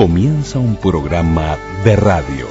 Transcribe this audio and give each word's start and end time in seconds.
comienza 0.00 0.58
un 0.58 0.76
programa 0.76 1.58
de 1.84 1.94
radio. 1.94 2.46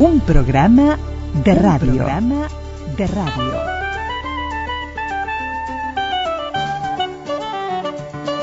Un 0.00 0.18
programa 0.18 0.98
de 1.44 1.54
radio. 1.54 1.92
Un 1.92 1.98
programa 1.98 2.48
de 2.96 3.06
radio. 3.06 3.54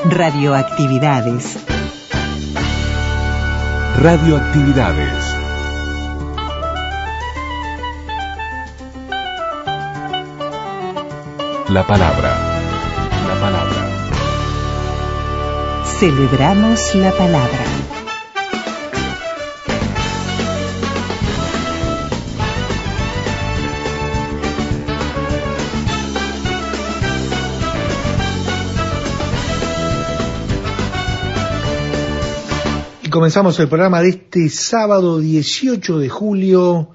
Radioactividades. 0.08 1.58
Radioactividades. 4.00 5.35
La 11.68 11.84
palabra. 11.84 12.30
La 13.26 13.40
palabra. 13.40 13.82
Celebramos 15.98 16.94
la 16.94 17.10
palabra. 17.10 17.64
Y 33.02 33.10
comenzamos 33.10 33.58
el 33.58 33.68
programa 33.68 34.02
de 34.02 34.10
este 34.10 34.48
sábado 34.50 35.18
18 35.18 35.98
de 35.98 36.08
julio 36.08 36.90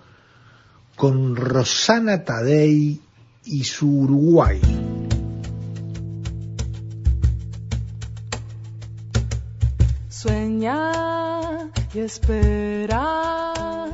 con 0.95 1.35
Rosana 1.35 2.23
Tadei 2.23 3.01
y 3.45 3.63
su 3.63 3.87
Uruguay. 4.01 4.61
Sueña 10.09 10.91
y 11.93 11.99
espera 11.99 13.85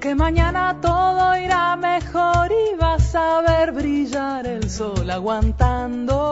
que 0.00 0.14
mañana 0.14 0.78
todo 0.80 1.36
irá 1.36 1.76
mejor 1.76 2.50
y 2.50 2.76
vas 2.76 3.14
a 3.14 3.40
ver 3.42 3.72
brillar 3.72 4.46
el 4.46 4.68
sol 4.68 5.08
aguantando 5.10 6.22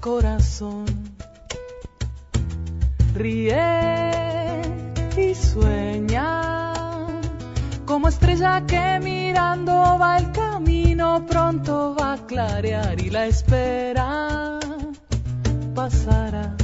corazón. 0.00 0.86
Ríe 3.14 4.60
y 5.16 5.34
sueña 5.34 6.42
como 7.84 8.08
estrella 8.08 8.64
que 8.66 9.00
mirando 9.02 9.72
va 9.72 10.18
el 10.18 10.30
camino 10.32 10.59
pronto 11.26 11.94
va 11.98 12.12
a 12.12 12.26
clarear 12.26 13.00
y 13.00 13.08
la 13.10 13.26
espera 13.26 14.58
pasará. 15.74 16.54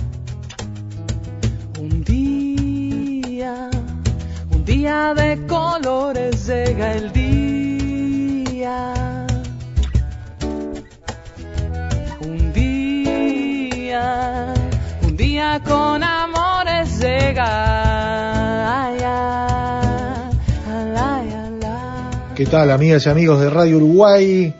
Un 1.79 2.05
día, 2.05 3.71
un 4.53 4.65
día 4.65 5.15
de 5.15 5.47
colores 5.47 6.47
llega 6.47 6.93
el 6.93 7.13
¿Qué 22.37 22.45
tal 22.45 22.71
amigas 22.71 23.07
y 23.07 23.09
amigos 23.09 23.41
de 23.41 23.49
Radio 23.49 23.79
Uruguay? 23.79 24.53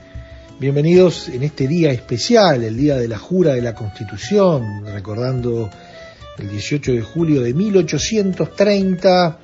Bienvenidos 0.59 1.29
en 1.29 1.43
este 1.43 1.69
día 1.69 1.91
especial, 1.91 2.65
el 2.65 2.75
día 2.75 2.97
de 2.97 3.07
la 3.07 3.19
jura 3.19 3.53
de 3.53 3.61
la 3.61 3.75
Constitución, 3.75 4.87
recordando 4.87 5.69
el 6.39 6.49
18 6.49 6.93
de 6.93 7.03
julio 7.03 7.43
de 7.43 7.53
1830. 7.53 9.39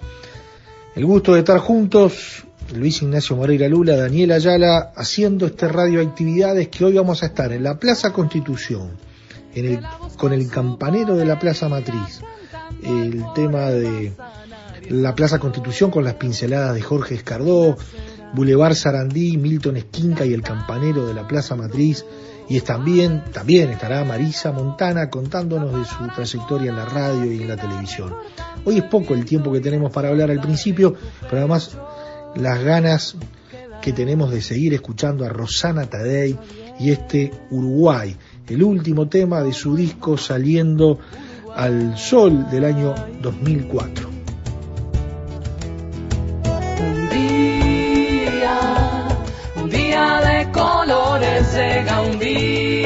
El 0.96 1.04
gusto 1.04 1.34
de 1.34 1.40
estar 1.40 1.58
juntos, 1.58 2.44
Luis 2.74 3.02
Ignacio 3.02 3.36
Moreira 3.36 3.68
Lula, 3.68 3.96
Daniel 3.96 4.32
Ayala, 4.32 4.94
haciendo 4.96 5.44
este 5.44 5.68
radioactividades 5.68 6.68
que 6.68 6.86
hoy 6.86 6.94
vamos 6.94 7.22
a 7.22 7.26
estar 7.26 7.52
en 7.52 7.62
la 7.62 7.78
Plaza 7.78 8.14
Constitución, 8.14 8.92
en 9.54 9.66
el, 9.66 9.80
con 10.16 10.32
el 10.32 10.48
campanero 10.48 11.16
de 11.16 11.26
la 11.26 11.38
Plaza 11.38 11.68
Matriz, 11.68 12.22
el 12.82 13.22
tema 13.34 13.68
de 13.68 14.14
la 14.88 15.14
Plaza 15.14 15.38
Constitución 15.38 15.90
con 15.90 16.02
las 16.02 16.14
pinceladas 16.14 16.74
de 16.74 16.80
Jorge 16.80 17.14
Escardó, 17.14 17.76
Boulevard 18.32 18.74
Sarandí, 18.74 19.36
Milton 19.36 19.76
Esquinca 19.76 20.24
y 20.24 20.32
el 20.32 20.42
campanero 20.42 21.06
de 21.06 21.14
la 21.14 21.26
Plaza 21.26 21.54
Matriz. 21.54 22.04
Y 22.48 22.56
es 22.56 22.64
también, 22.64 23.22
también 23.32 23.70
estará 23.70 24.04
Marisa 24.04 24.52
Montana 24.52 25.08
contándonos 25.08 25.72
de 25.78 25.84
su 25.84 26.06
trayectoria 26.14 26.70
en 26.70 26.76
la 26.76 26.84
radio 26.84 27.32
y 27.32 27.42
en 27.42 27.48
la 27.48 27.56
televisión. 27.56 28.14
Hoy 28.64 28.78
es 28.78 28.84
poco 28.84 29.14
el 29.14 29.24
tiempo 29.24 29.52
que 29.52 29.60
tenemos 29.60 29.92
para 29.92 30.08
hablar 30.08 30.30
al 30.30 30.40
principio, 30.40 30.94
pero 31.22 31.38
además 31.38 31.76
las 32.34 32.62
ganas 32.62 33.16
que 33.80 33.92
tenemos 33.92 34.30
de 34.30 34.40
seguir 34.40 34.74
escuchando 34.74 35.24
a 35.24 35.28
Rosana 35.28 35.86
Tadei 35.86 36.38
y 36.78 36.90
este 36.90 37.30
Uruguay, 37.50 38.16
el 38.48 38.62
último 38.62 39.08
tema 39.08 39.42
de 39.42 39.52
su 39.52 39.74
disco 39.74 40.16
saliendo 40.16 40.98
al 41.54 41.96
sol 41.96 42.50
del 42.50 42.64
año 42.64 42.94
2004. 43.20 44.12
Llega 52.32 52.81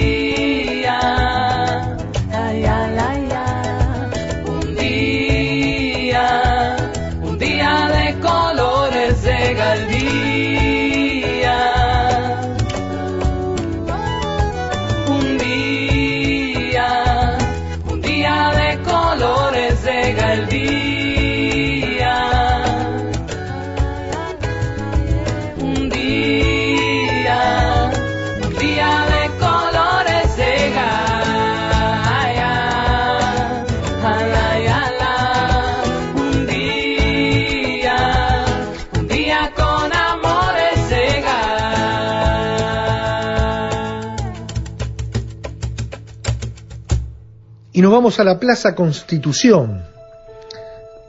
Y 47.76 47.82
nos 47.82 47.92
vamos 47.92 48.18
a 48.18 48.24
la 48.24 48.38
Plaza 48.38 48.74
Constitución, 48.74 49.82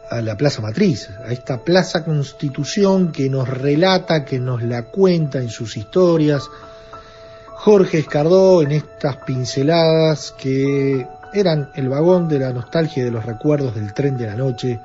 a 0.09 0.19
la 0.19 0.35
Plaza 0.35 0.61
Matriz, 0.61 1.09
a 1.25 1.31
esta 1.31 1.63
Plaza 1.63 2.03
Constitución 2.03 3.13
que 3.13 3.29
nos 3.29 3.47
relata, 3.47 4.25
que 4.25 4.37
nos 4.37 4.61
la 4.61 4.83
cuenta 4.83 5.39
en 5.39 5.47
sus 5.47 5.77
historias. 5.77 6.43
Jorge 7.55 7.99
Escardó 7.99 8.61
en 8.61 8.73
estas 8.73 9.15
pinceladas 9.25 10.35
que 10.37 11.07
eran 11.33 11.69
el 11.73 11.87
vagón 11.87 12.27
de 12.27 12.39
la 12.39 12.51
nostalgia 12.51 13.01
y 13.01 13.05
de 13.05 13.11
los 13.11 13.25
recuerdos 13.25 13.73
del 13.73 13.93
tren 13.93 14.17
de 14.17 14.25
la 14.25 14.35
noche 14.35 14.77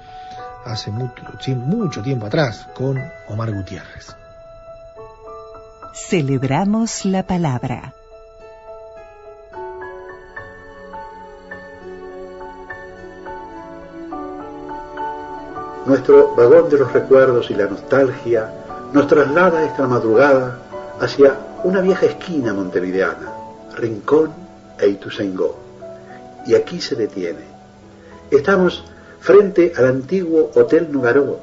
hace 0.65 0.93
mucho, 0.93 1.25
mucho 1.57 2.01
tiempo 2.01 2.27
atrás 2.27 2.69
con 2.77 3.03
Omar 3.27 3.53
Gutiérrez. 3.53 4.15
Celebramos 5.93 7.05
la 7.05 7.25
palabra. 7.25 7.93
Nuestro 15.85 16.35
vagón 16.37 16.71
de 16.71 16.79
los 16.79 16.93
recuerdos 16.93 17.51
y 17.51 17.55
la 17.55 17.67
nostalgia 17.67 18.53
nos 18.93 19.09
traslada 19.09 19.65
esta 19.65 19.89
madrugada 19.89 20.59
hacia 21.01 21.35
una 21.65 21.81
vieja 21.81 22.07
esquina 22.07 22.53
montevideana, 22.55 23.33
Rincón 23.77 24.31
e 24.79 24.89
Ituzaingó. 24.89 25.57
Y 26.47 26.55
aquí 26.55 26.81
se 26.81 26.95
detiene. 26.95 27.47
Estamos 28.31 28.85
frente 29.21 29.73
al 29.77 29.87
antiguo 29.87 30.53
Hotel 30.55 30.87
Nugaró, 30.91 31.41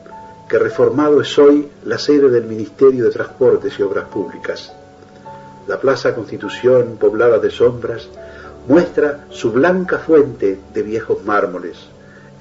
que 0.48 0.58
reformado 0.58 1.20
es 1.22 1.38
hoy 1.38 1.70
la 1.84 1.98
sede 1.98 2.30
del 2.30 2.46
Ministerio 2.46 3.06
de 3.06 3.12
Transportes 3.12 3.78
y 3.78 3.84
Obras 3.84 4.06
Públicas. 4.06 4.72
La 5.68 5.80
Plaza 5.82 6.16
Constitución, 6.16 6.98
poblada 6.98 7.40
de 7.40 7.52
sombras, 7.52 8.08
muestra 8.70 9.26
su 9.30 9.52
blanca 9.52 9.98
fuente 9.98 10.60
de 10.74 10.82
viejos 10.82 11.24
mármoles, 11.26 11.78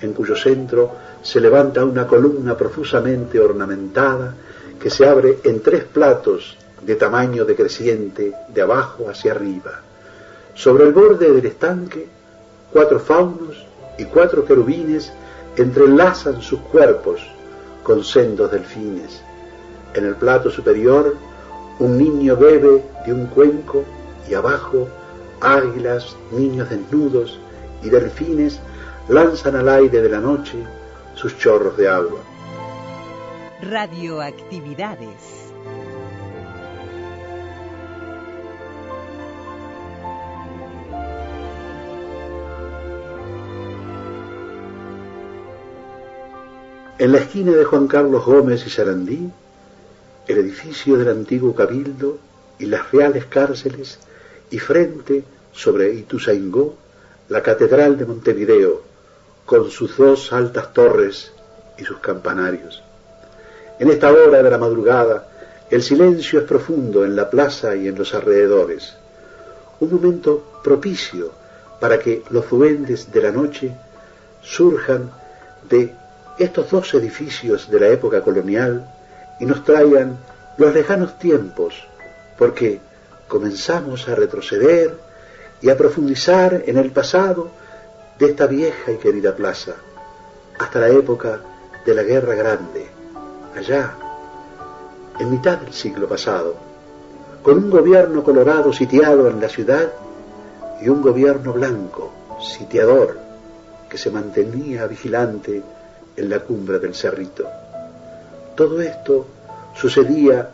en 0.00 0.12
cuyo 0.12 0.36
centro 0.36 0.92
se 1.22 1.40
levanta 1.40 1.84
una 1.84 2.06
columna 2.06 2.56
profusamente 2.56 3.40
ornamentada 3.40 4.34
que 4.80 4.90
se 4.90 5.06
abre 5.06 5.38
en 5.44 5.60
tres 5.60 5.84
platos 5.84 6.56
de 6.82 6.94
tamaño 6.94 7.44
decreciente 7.44 8.32
de 8.48 8.62
abajo 8.62 9.08
hacia 9.08 9.32
arriba. 9.32 9.80
Sobre 10.54 10.84
el 10.84 10.92
borde 10.92 11.32
del 11.32 11.46
estanque, 11.46 12.06
cuatro 12.72 13.00
faunos 13.00 13.66
y 13.98 14.04
cuatro 14.04 14.44
querubines 14.44 15.12
entrelazan 15.56 16.40
sus 16.40 16.60
cuerpos 16.60 17.20
con 17.82 18.04
sendos 18.04 18.50
delfines. 18.50 19.20
En 19.94 20.04
el 20.04 20.14
plato 20.14 20.50
superior, 20.50 21.16
un 21.80 21.98
niño 21.98 22.36
bebe 22.36 22.84
de 23.04 23.12
un 23.12 23.26
cuenco 23.26 23.84
y 24.28 24.34
abajo, 24.34 24.88
águilas, 25.40 26.16
niños 26.32 26.68
desnudos 26.70 27.38
y 27.82 27.88
delfines 27.88 28.60
lanzan 29.08 29.56
al 29.56 29.68
aire 29.68 30.02
de 30.02 30.08
la 30.08 30.20
noche 30.20 30.58
sus 31.14 31.36
chorros 31.38 31.76
de 31.76 31.88
agua. 31.88 32.20
Radioactividades. 33.62 35.48
En 46.98 47.12
la 47.12 47.18
esquina 47.18 47.52
de 47.52 47.64
Juan 47.64 47.86
Carlos 47.86 48.24
Gómez 48.26 48.66
y 48.66 48.70
Sarandí, 48.70 49.30
el 50.26 50.38
edificio 50.38 50.96
del 50.98 51.08
antiguo 51.08 51.54
cabildo 51.54 52.18
y 52.58 52.66
las 52.66 52.90
reales 52.90 53.24
cárceles, 53.26 54.00
y 54.50 54.58
frente, 54.58 55.22
sobre 55.52 55.94
Ituzaingó, 55.94 56.74
la 57.28 57.42
catedral 57.42 57.96
de 57.96 58.04
Montevideo, 58.04 58.87
con 59.48 59.70
sus 59.70 59.96
dos 59.96 60.30
altas 60.34 60.74
torres 60.74 61.32
y 61.78 61.82
sus 61.82 62.00
campanarios. 62.00 62.82
En 63.78 63.88
esta 63.88 64.12
hora 64.12 64.42
de 64.42 64.50
la 64.50 64.58
madrugada, 64.58 65.26
el 65.70 65.82
silencio 65.82 66.40
es 66.40 66.44
profundo 66.44 67.02
en 67.02 67.16
la 67.16 67.30
plaza 67.30 67.74
y 67.74 67.88
en 67.88 67.96
los 67.96 68.12
alrededores, 68.12 68.98
un 69.80 69.90
momento 69.90 70.60
propicio 70.62 71.32
para 71.80 71.98
que 71.98 72.24
los 72.28 72.50
duendes 72.50 73.10
de 73.10 73.22
la 73.22 73.32
noche 73.32 73.72
surjan 74.42 75.10
de 75.66 75.94
estos 76.38 76.70
dos 76.70 76.92
edificios 76.92 77.70
de 77.70 77.80
la 77.80 77.88
época 77.88 78.20
colonial 78.20 78.86
y 79.40 79.46
nos 79.46 79.64
traigan 79.64 80.18
los 80.58 80.74
lejanos 80.74 81.18
tiempos, 81.18 81.86
porque 82.36 82.80
comenzamos 83.26 84.10
a 84.10 84.14
retroceder 84.14 84.94
y 85.62 85.70
a 85.70 85.76
profundizar 85.78 86.64
en 86.66 86.76
el 86.76 86.90
pasado 86.90 87.50
de 88.18 88.26
esta 88.26 88.46
vieja 88.46 88.90
y 88.90 88.96
querida 88.96 89.34
plaza, 89.34 89.76
hasta 90.58 90.80
la 90.80 90.88
época 90.88 91.40
de 91.84 91.94
la 91.94 92.02
Guerra 92.02 92.34
Grande, 92.34 92.86
allá, 93.56 93.94
en 95.20 95.30
mitad 95.30 95.58
del 95.58 95.72
siglo 95.72 96.08
pasado, 96.08 96.54
con 97.42 97.58
un 97.58 97.70
gobierno 97.70 98.24
colorado 98.24 98.72
sitiado 98.72 99.28
en 99.28 99.40
la 99.40 99.48
ciudad 99.48 99.92
y 100.82 100.88
un 100.88 101.00
gobierno 101.00 101.52
blanco, 101.52 102.12
sitiador, 102.40 103.18
que 103.88 103.98
se 103.98 104.10
mantenía 104.10 104.86
vigilante 104.86 105.62
en 106.16 106.28
la 106.28 106.40
cumbre 106.40 106.78
del 106.78 106.94
cerrito. 106.94 107.46
Todo 108.54 108.80
esto 108.80 109.26
sucedía 109.74 110.50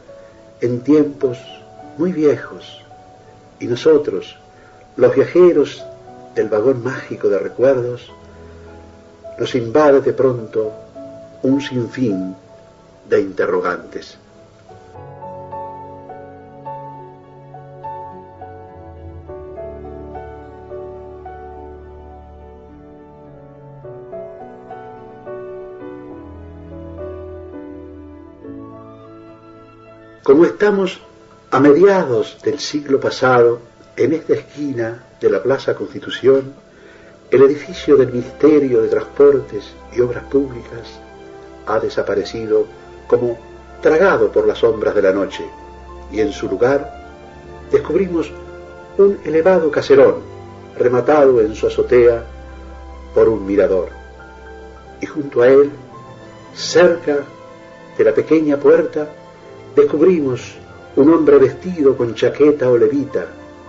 en 0.60 0.80
tiempos 0.80 1.38
muy 1.96 2.12
viejos 2.12 2.82
y 3.58 3.66
nosotros, 3.66 4.36
los 4.96 5.14
viajeros 5.14 5.84
del 6.34 6.48
vagón 6.48 6.82
mágico 6.82 7.28
de 7.28 7.38
recuerdos, 7.38 8.10
nos 9.38 9.54
invade 9.54 10.00
de 10.00 10.12
pronto 10.12 10.72
un 11.42 11.60
sinfín 11.60 12.34
de 13.08 13.20
interrogantes. 13.20 14.18
Como 30.22 30.46
estamos 30.46 31.00
a 31.50 31.60
mediados 31.60 32.38
del 32.42 32.58
siglo 32.58 32.98
pasado, 32.98 33.60
en 33.96 34.12
esta 34.12 34.34
esquina 34.34 35.04
de 35.20 35.30
la 35.30 35.42
Plaza 35.42 35.74
Constitución, 35.74 36.52
el 37.30 37.42
edificio 37.42 37.96
del 37.96 38.08
Ministerio 38.08 38.82
de 38.82 38.88
Transportes 38.88 39.72
y 39.94 40.00
Obras 40.00 40.24
Públicas 40.24 40.98
ha 41.66 41.78
desaparecido 41.78 42.66
como 43.06 43.38
tragado 43.80 44.32
por 44.32 44.46
las 44.46 44.58
sombras 44.58 44.94
de 44.94 45.02
la 45.02 45.12
noche. 45.12 45.44
Y 46.10 46.20
en 46.20 46.32
su 46.32 46.48
lugar 46.48 46.92
descubrimos 47.70 48.30
un 48.98 49.18
elevado 49.24 49.70
caserón 49.70 50.16
rematado 50.76 51.40
en 51.40 51.54
su 51.54 51.68
azotea 51.68 52.24
por 53.14 53.28
un 53.28 53.46
mirador. 53.46 53.90
Y 55.00 55.06
junto 55.06 55.42
a 55.42 55.48
él, 55.48 55.70
cerca 56.54 57.18
de 57.96 58.04
la 58.04 58.12
pequeña 58.12 58.56
puerta, 58.56 59.08
descubrimos 59.76 60.56
un 60.96 61.12
hombre 61.12 61.38
vestido 61.38 61.96
con 61.96 62.14
chaqueta 62.14 62.68
o 62.68 62.76
levita, 62.76 63.26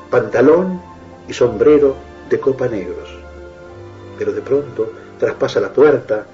pantalón 0.09 0.81
y 1.27 1.33
sombrero 1.33 1.95
de 2.29 2.39
copa 2.39 2.67
negros. 2.67 3.09
Pero 4.17 4.31
de 4.31 4.41
pronto 4.41 4.91
traspasa 5.19 5.59
la 5.59 5.71
puerta 5.71 6.25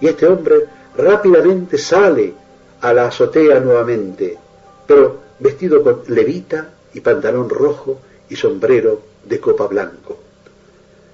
y 0.00 0.08
este 0.08 0.26
hombre 0.26 0.66
rápidamente 0.96 1.78
sale 1.78 2.34
a 2.80 2.92
la 2.92 3.06
azotea 3.06 3.60
nuevamente, 3.60 4.36
pero 4.86 5.18
vestido 5.38 5.82
con 5.82 6.02
levita 6.08 6.68
y 6.94 7.00
pantalón 7.00 7.48
rojo 7.48 8.00
y 8.28 8.36
sombrero 8.36 9.00
de 9.24 9.40
copa 9.40 9.66
blanco. 9.66 10.18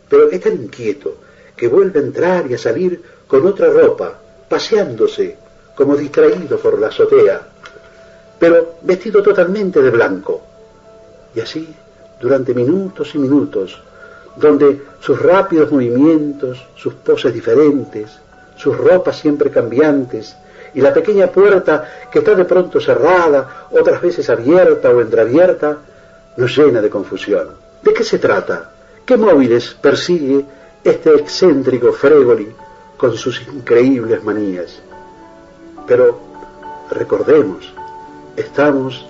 Pero 0.09 0.31
es 0.31 0.41
tan 0.41 0.55
inquieto 0.55 1.17
que 1.57 1.69
vuelve 1.69 2.01
a 2.01 2.03
entrar 2.03 2.51
y 2.51 2.55
a 2.55 2.59
salir 2.59 3.03
con 3.27 3.47
otra 3.47 3.69
ropa, 3.71 4.19
paseándose 4.49 5.37
como 5.75 5.97
distraído 5.97 6.59
por 6.59 6.79
la 6.79 6.89
azotea 6.89 7.49
pero 8.39 8.77
vestido 8.83 9.23
totalmente 9.23 9.81
de 9.81 9.91
blanco. 9.91 10.43
Y 11.35 11.41
así, 11.41 11.75
durante 12.21 12.55
minutos 12.55 13.15
y 13.15 13.19
minutos, 13.19 13.81
donde 14.37 14.83
sus 15.01 15.21
rápidos 15.21 15.71
movimientos, 15.71 16.67
sus 16.75 16.95
poses 16.95 17.33
diferentes, 17.33 18.11
sus 18.57 18.77
ropas 18.77 19.19
siempre 19.19 19.51
cambiantes, 19.51 20.37
y 20.75 20.81
la 20.81 20.93
pequeña 20.93 21.29
puerta 21.29 21.89
que 22.11 22.19
está 22.19 22.35
de 22.35 22.45
pronto 22.45 22.81
cerrada, 22.81 23.67
otras 23.71 24.01
veces 24.01 24.29
abierta 24.29 24.91
o 24.91 25.01
entreabierta, 25.01 25.79
nos 26.37 26.57
llena 26.57 26.83
de 26.83 26.91
confusión. 26.91 27.49
¿De 27.83 27.95
qué 27.95 28.05
se 28.05 28.19
trata? 28.19 28.71
¿Qué 29.05 29.17
móviles 29.17 29.77
persigue 29.81 30.45
este 30.85 31.15
excéntrico 31.15 31.93
Fregoli 31.93 32.49
con 32.97 33.17
sus 33.17 33.41
increíbles 33.49 34.23
manías? 34.23 34.81
Pero 35.87 36.21
recordemos, 36.91 37.73
Estamos 38.37 39.07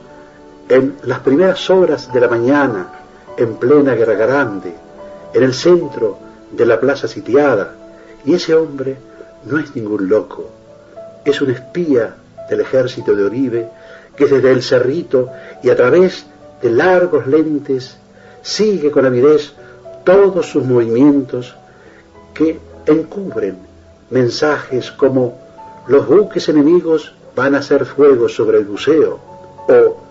en 0.69 0.97
las 1.05 1.21
primeras 1.21 1.71
horas 1.71 2.13
de 2.13 2.21
la 2.21 2.29
mañana, 2.29 2.89
en 3.37 3.57
plena 3.57 3.95
guerra 3.95 4.15
grande, 4.15 4.75
en 5.33 5.43
el 5.43 5.55
centro 5.55 6.19
de 6.51 6.67
la 6.67 6.81
plaza 6.81 7.09
sitiada, 7.09 7.75
y 8.25 8.35
ese 8.35 8.55
hombre 8.55 8.97
no 9.45 9.59
es 9.59 9.75
ningún 9.77 10.09
loco, 10.09 10.51
es 11.25 11.41
un 11.41 11.51
espía 11.51 12.17
del 12.49 12.61
ejército 12.61 13.15
de 13.15 13.25
Oribe 13.25 13.69
que 14.17 14.27
desde 14.27 14.51
el 14.51 14.63
cerrito 14.63 15.31
y 15.63 15.71
a 15.71 15.77
través 15.77 16.27
de 16.63 16.71
largos 16.71 17.27
lentes 17.27 17.97
sigue 18.43 18.91
con 18.91 19.05
avidez 19.05 19.53
todos 20.05 20.47
sus 20.47 20.65
movimientos 20.65 21.55
que 22.33 22.59
encubren 22.87 23.59
mensajes 24.11 24.91
como 24.93 25.39
los 25.89 26.07
buques 26.07 26.49
enemigos 26.49 27.13
van 27.35 27.55
a 27.55 27.59
hacer 27.59 27.85
fuego 27.85 28.29
sobre 28.29 28.59
el 28.59 28.65
buceo 28.65 29.19
o 29.69 30.06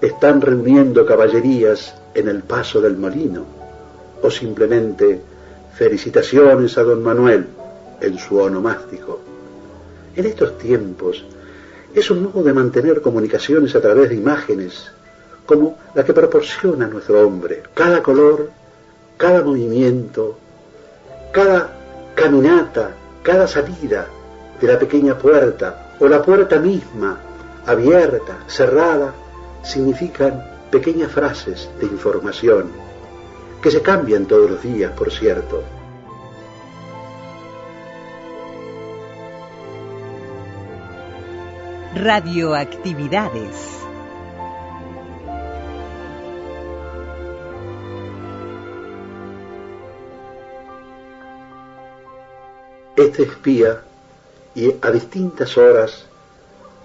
están 0.00 0.40
reuniendo 0.40 1.06
caballerías 1.06 1.94
en 2.14 2.28
el 2.28 2.42
paso 2.42 2.80
del 2.80 2.96
molino 2.96 3.44
o 4.22 4.30
simplemente 4.30 5.20
felicitaciones 5.74 6.76
a 6.78 6.82
don 6.82 7.02
Manuel 7.02 7.46
en 8.00 8.18
su 8.18 8.38
onomástico. 8.38 9.20
En 10.14 10.26
estos 10.26 10.58
tiempos 10.58 11.24
es 11.94 12.10
un 12.10 12.24
modo 12.24 12.42
de 12.42 12.52
mantener 12.52 13.00
comunicaciones 13.00 13.74
a 13.74 13.80
través 13.80 14.10
de 14.10 14.16
imágenes 14.16 14.90
como 15.46 15.78
la 15.94 16.04
que 16.04 16.12
proporciona 16.12 16.86
nuestro 16.86 17.26
hombre. 17.26 17.62
Cada 17.74 18.02
color, 18.02 18.50
cada 19.16 19.42
movimiento, 19.42 20.36
cada 21.32 21.70
caminata, 22.14 22.90
cada 23.22 23.46
salida 23.46 24.06
de 24.60 24.66
la 24.66 24.78
pequeña 24.78 25.16
puerta 25.16 25.94
o 26.00 26.08
la 26.08 26.22
puerta 26.22 26.58
misma, 26.58 27.18
abierta, 27.66 28.38
cerrada, 28.46 29.14
significan 29.66 30.44
pequeñas 30.70 31.10
frases 31.10 31.68
de 31.80 31.86
información, 31.86 32.70
que 33.60 33.70
se 33.70 33.82
cambian 33.82 34.26
todos 34.26 34.50
los 34.50 34.62
días, 34.62 34.92
por 34.92 35.10
cierto. 35.10 35.62
Radioactividades. 41.94 43.80
Este 52.96 53.24
espía 53.24 53.82
y 54.54 54.74
a 54.80 54.90
distintas 54.90 55.58
horas 55.58 56.06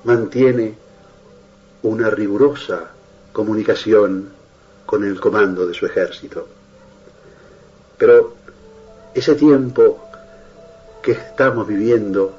mantiene 0.03 0.80
una 1.83 2.09
rigurosa 2.09 2.91
comunicación 3.31 4.29
con 4.85 5.03
el 5.03 5.19
comando 5.19 5.65
de 5.65 5.73
su 5.73 5.85
ejército. 5.85 6.47
Pero 7.97 8.35
ese 9.13 9.35
tiempo 9.35 9.99
que 11.01 11.13
estamos 11.13 11.67
viviendo, 11.67 12.33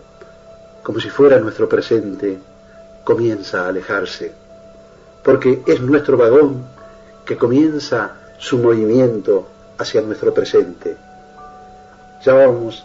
como 0.82 1.00
si 1.00 1.08
fuera 1.10 1.38
nuestro 1.38 1.68
presente, 1.68 2.38
comienza 3.04 3.64
a 3.64 3.68
alejarse, 3.68 4.32
porque 5.24 5.62
es 5.66 5.80
nuestro 5.80 6.16
vagón 6.16 6.64
que 7.24 7.36
comienza 7.36 8.16
su 8.38 8.58
movimiento 8.58 9.46
hacia 9.78 10.02
nuestro 10.02 10.32
presente. 10.32 10.96
Ya 12.24 12.34
vamos 12.34 12.84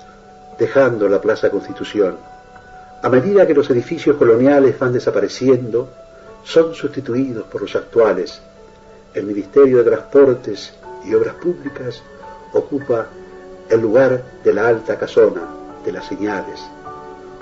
dejando 0.58 1.08
la 1.08 1.22
Plaza 1.22 1.50
Constitución. 1.50 2.18
A 3.02 3.10
medida 3.10 3.46
que 3.46 3.54
los 3.54 3.70
edificios 3.70 4.18
coloniales 4.18 4.78
van 4.80 4.94
desapareciendo, 4.94 5.90
son 6.48 6.74
sustituidos 6.74 7.44
por 7.48 7.62
los 7.62 7.75
actuales. 7.75 8.39
El 9.13 9.25
Ministerio 9.25 9.80
de 9.80 9.92
Transportes 9.92 10.74
y 11.04 11.13
Obras 11.13 11.36
Públicas 11.36 12.01
ocupa 12.54 13.08
el 13.70 13.82
lugar 13.82 14.24
de 14.46 14.54
la 14.54 14.70
alta 14.70 14.98
casona, 14.98 15.42
de 15.84 15.92
las 15.92 16.06
señales. 16.06 16.62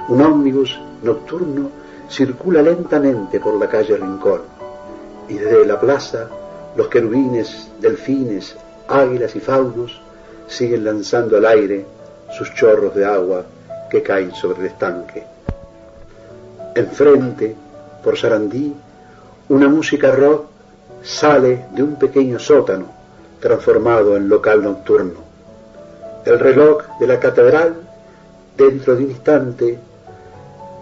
Un 0.09 0.24
ómnibus 0.24 0.79
nocturno 1.03 1.69
circula 2.09 2.63
lentamente 2.63 3.39
por 3.39 3.59
la 3.59 3.69
calle 3.69 3.95
Rincón 3.95 4.41
y 5.29 5.35
desde 5.35 5.67
la 5.67 5.79
plaza 5.79 6.27
los 6.75 6.88
querubines, 6.88 7.69
delfines, 7.79 8.55
águilas 8.88 9.35
y 9.35 9.39
faunos 9.39 10.01
siguen 10.47 10.83
lanzando 10.83 11.38
al 11.38 11.45
aire 11.45 11.85
sus 12.35 12.51
chorros 12.55 12.95
de 12.95 13.05
agua 13.05 13.45
que 13.89 14.01
caen 14.01 14.33
sobre 14.33 14.62
el 14.62 14.65
estanque. 14.65 15.24
Enfrente, 16.74 17.55
por 18.03 18.17
Sarandí, 18.17 18.75
una 19.47 19.67
música 19.67 20.11
rock 20.11 20.45
sale 21.03 21.67
de 21.71 21.83
un 21.83 21.99
pequeño 21.99 22.39
sótano 22.39 22.87
transformado 23.39 24.17
en 24.17 24.27
local 24.27 24.63
nocturno. 24.63 25.19
El 26.25 26.39
reloj 26.39 26.81
de 26.99 27.05
la 27.05 27.19
catedral, 27.19 27.75
dentro 28.57 28.95
de 28.95 29.03
un 29.03 29.11
instante, 29.11 29.77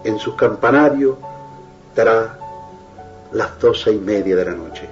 en 0.04 0.18
su 0.18 0.34
campanario, 0.34 1.18
dará 1.94 2.38
las 3.32 3.58
doce 3.58 3.92
y 3.92 3.98
media 3.98 4.34
de 4.34 4.44
la 4.46 4.54
noche. 4.54 4.88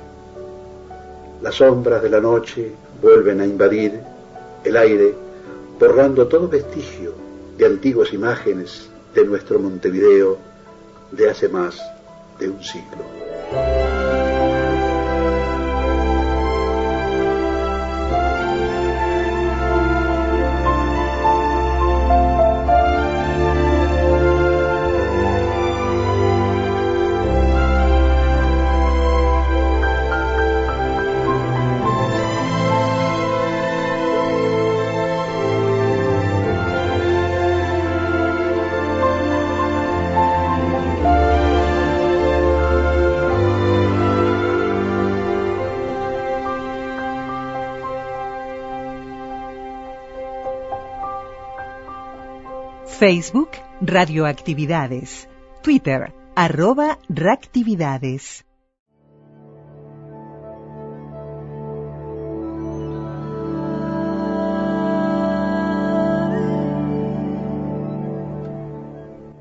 Las 1.41 1.55
sombras 1.55 2.03
de 2.03 2.11
la 2.11 2.21
noche 2.21 2.73
vuelven 3.01 3.41
a 3.41 3.47
invadir 3.47 4.01
el 4.65 4.77
aire, 4.77 5.15
borrando 5.81 6.29
todo 6.29 6.47
vestigio 6.47 7.15
de 7.57 7.67
antiguas 7.67 8.13
imágenes 8.13 8.91
de 9.15 9.25
nuestro 9.25 9.59
Montevideo 9.59 10.37
de 11.11 11.31
hace 11.31 11.49
más 11.49 11.81
de 12.39 12.51
un 12.51 12.63
siglo. 12.63 13.22
Bye. 13.53 14.02
Facebook 53.05 53.49
Radioactividades. 53.81 55.29
Twitter 55.61 56.15
arroba 56.37 57.01
reactividades. 57.09 58.45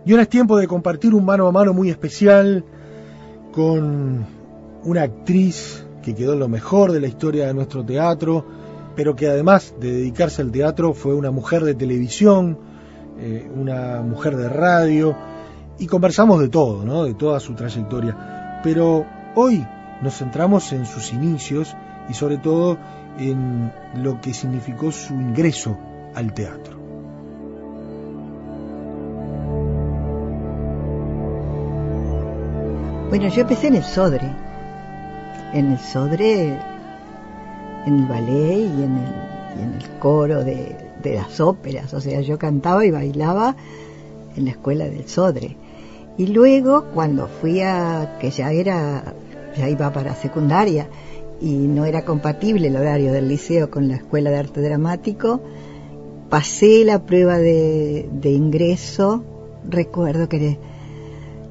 Y 0.05 0.11
ahora 0.11 0.23
es 0.23 0.29
tiempo 0.29 0.57
de 0.57 0.67
compartir 0.67 1.13
un 1.13 1.23
mano 1.23 1.45
a 1.45 1.51
mano 1.51 1.71
muy 1.71 1.91
especial 1.91 2.65
con 3.51 4.25
una 4.83 5.03
actriz 5.03 5.85
que 6.01 6.15
quedó 6.15 6.33
en 6.33 6.39
lo 6.39 6.47
mejor 6.47 6.91
de 6.91 6.99
la 6.99 7.07
historia 7.07 7.45
de 7.45 7.53
nuestro 7.53 7.85
teatro, 7.85 8.43
pero 8.95 9.15
que 9.15 9.27
además 9.27 9.75
de 9.79 9.91
dedicarse 9.91 10.41
al 10.41 10.51
teatro 10.51 10.95
fue 10.95 11.13
una 11.13 11.29
mujer 11.29 11.63
de 11.63 11.75
televisión, 11.75 12.70
eh, 13.21 13.49
una 13.55 14.01
mujer 14.01 14.35
de 14.35 14.49
radio, 14.49 15.15
y 15.81 15.87
conversamos 15.87 16.39
de 16.39 16.47
todo, 16.47 16.85
¿no? 16.85 17.05
de 17.05 17.15
toda 17.15 17.39
su 17.39 17.55
trayectoria. 17.55 18.59
Pero 18.63 19.03
hoy 19.35 19.65
nos 20.01 20.15
centramos 20.15 20.71
en 20.73 20.85
sus 20.85 21.11
inicios 21.11 21.75
y 22.07 22.13
sobre 22.13 22.37
todo 22.37 22.77
en 23.17 23.71
lo 23.95 24.21
que 24.21 24.31
significó 24.33 24.91
su 24.91 25.13
ingreso 25.13 25.77
al 26.13 26.33
teatro. 26.33 26.79
Bueno, 33.09 33.27
yo 33.27 33.41
empecé 33.41 33.67
en 33.67 33.75
el 33.75 33.83
Sodre, 33.83 34.31
en 35.53 35.71
el 35.71 35.79
Sodre, 35.79 36.59
en 37.85 37.99
el 37.99 38.05
ballet 38.05 38.67
y 38.67 38.83
en 38.83 38.97
el, 38.97 39.59
y 39.59 39.61
en 39.63 39.73
el 39.81 39.89
coro 39.99 40.43
de, 40.43 40.90
de 41.01 41.15
las 41.15 41.39
óperas, 41.39 41.93
o 41.93 42.01
sea, 42.01 42.21
yo 42.21 42.37
cantaba 42.37 42.85
y 42.85 42.91
bailaba 42.91 43.55
en 44.35 44.45
la 44.45 44.51
escuela 44.51 44.85
del 44.85 45.07
Sodre. 45.07 45.57
Y 46.17 46.27
luego, 46.27 46.85
cuando 46.93 47.27
fui 47.27 47.61
a, 47.61 48.17
que 48.19 48.29
ya 48.31 48.51
era, 48.51 49.13
ya 49.57 49.69
iba 49.69 49.91
para 49.91 50.15
secundaria 50.15 50.87
y 51.39 51.51
no 51.51 51.85
era 51.85 52.05
compatible 52.05 52.67
el 52.67 52.75
horario 52.75 53.11
del 53.11 53.27
liceo 53.27 53.71
con 53.71 53.87
la 53.87 53.95
escuela 53.95 54.29
de 54.29 54.37
arte 54.37 54.61
dramático, 54.61 55.41
pasé 56.29 56.85
la 56.85 57.05
prueba 57.05 57.37
de, 57.37 58.07
de 58.11 58.31
ingreso, 58.31 59.23
recuerdo 59.67 60.29
que 60.29 60.59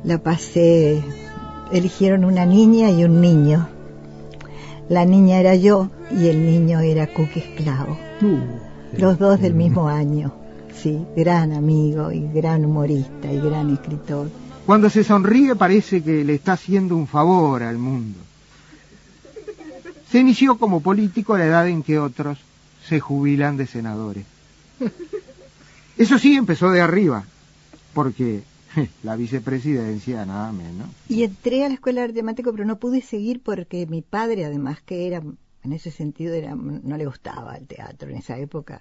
la 0.05 0.19
pasé, 0.19 1.03
eligieron 1.73 2.25
una 2.25 2.47
niña 2.47 2.91
y 2.91 3.05
un 3.05 3.21
niño. 3.21 3.69
La 4.89 5.05
niña 5.05 5.39
era 5.39 5.55
yo 5.55 5.89
y 6.11 6.29
el 6.29 6.45
niño 6.45 6.81
era 6.81 7.07
Cookie 7.07 7.41
Esclavo. 7.41 7.97
Los 8.97 9.19
dos 9.19 9.41
del 9.41 9.55
mismo 9.55 9.89
año. 9.89 10.33
Sí, 10.75 11.05
gran 11.17 11.53
amigo 11.53 12.11
y 12.13 12.27
gran 12.29 12.65
humorista 12.65 13.33
y 13.33 13.41
gran 13.41 13.71
escritor. 13.71 14.31
Cuando 14.67 14.89
se 14.89 15.05
sonríe 15.05 15.57
parece 15.57 16.03
que 16.03 16.25
le 16.25 16.35
está 16.35 16.53
haciendo 16.53 16.97
un 16.97 17.07
favor 17.07 17.63
al 17.63 17.79
mundo. 17.79 18.19
Se 20.11 20.19
inició 20.19 20.59
como 20.59 20.81
político 20.81 21.35
a 21.35 21.39
la 21.39 21.47
edad 21.47 21.69
en 21.69 21.83
que 21.83 21.99
otros 21.99 22.39
se 22.89 22.99
jubilan 22.99 23.57
de 23.57 23.67
senadores. 23.67 24.25
Eso 25.97 26.19
sí, 26.19 26.35
empezó 26.35 26.71
de 26.71 26.81
arriba, 26.81 27.25
porque 27.93 28.43
la 29.03 29.17
vicepresidencia 29.17 30.25
nada 30.25 30.53
menos. 30.53 30.89
Y 31.09 31.25
entré 31.25 31.65
a 31.65 31.69
la 31.69 31.75
escuela 31.75 32.01
de 32.01 32.05
arte 32.07 32.15
dramático, 32.15 32.53
pero 32.53 32.65
no 32.65 32.77
pude 32.77 33.03
seguir 33.03 33.41
porque 33.41 33.87
mi 33.87 34.03
padre, 34.03 34.45
además 34.45 34.81
que 34.85 35.07
era, 35.07 35.23
en 35.63 35.73
ese 35.73 35.91
sentido, 35.91 36.35
no 36.57 36.97
le 36.97 37.07
gustaba 37.07 37.57
el 37.57 37.67
teatro 37.67 38.11
en 38.11 38.17
esa 38.17 38.39
época. 38.39 38.81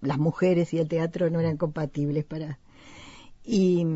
Las 0.00 0.18
mujeres 0.18 0.72
y 0.74 0.78
el 0.78 0.88
teatro 0.88 1.30
no 1.30 1.40
eran 1.40 1.56
compatibles 1.56 2.24
para... 2.24 2.58
Y, 3.44 3.86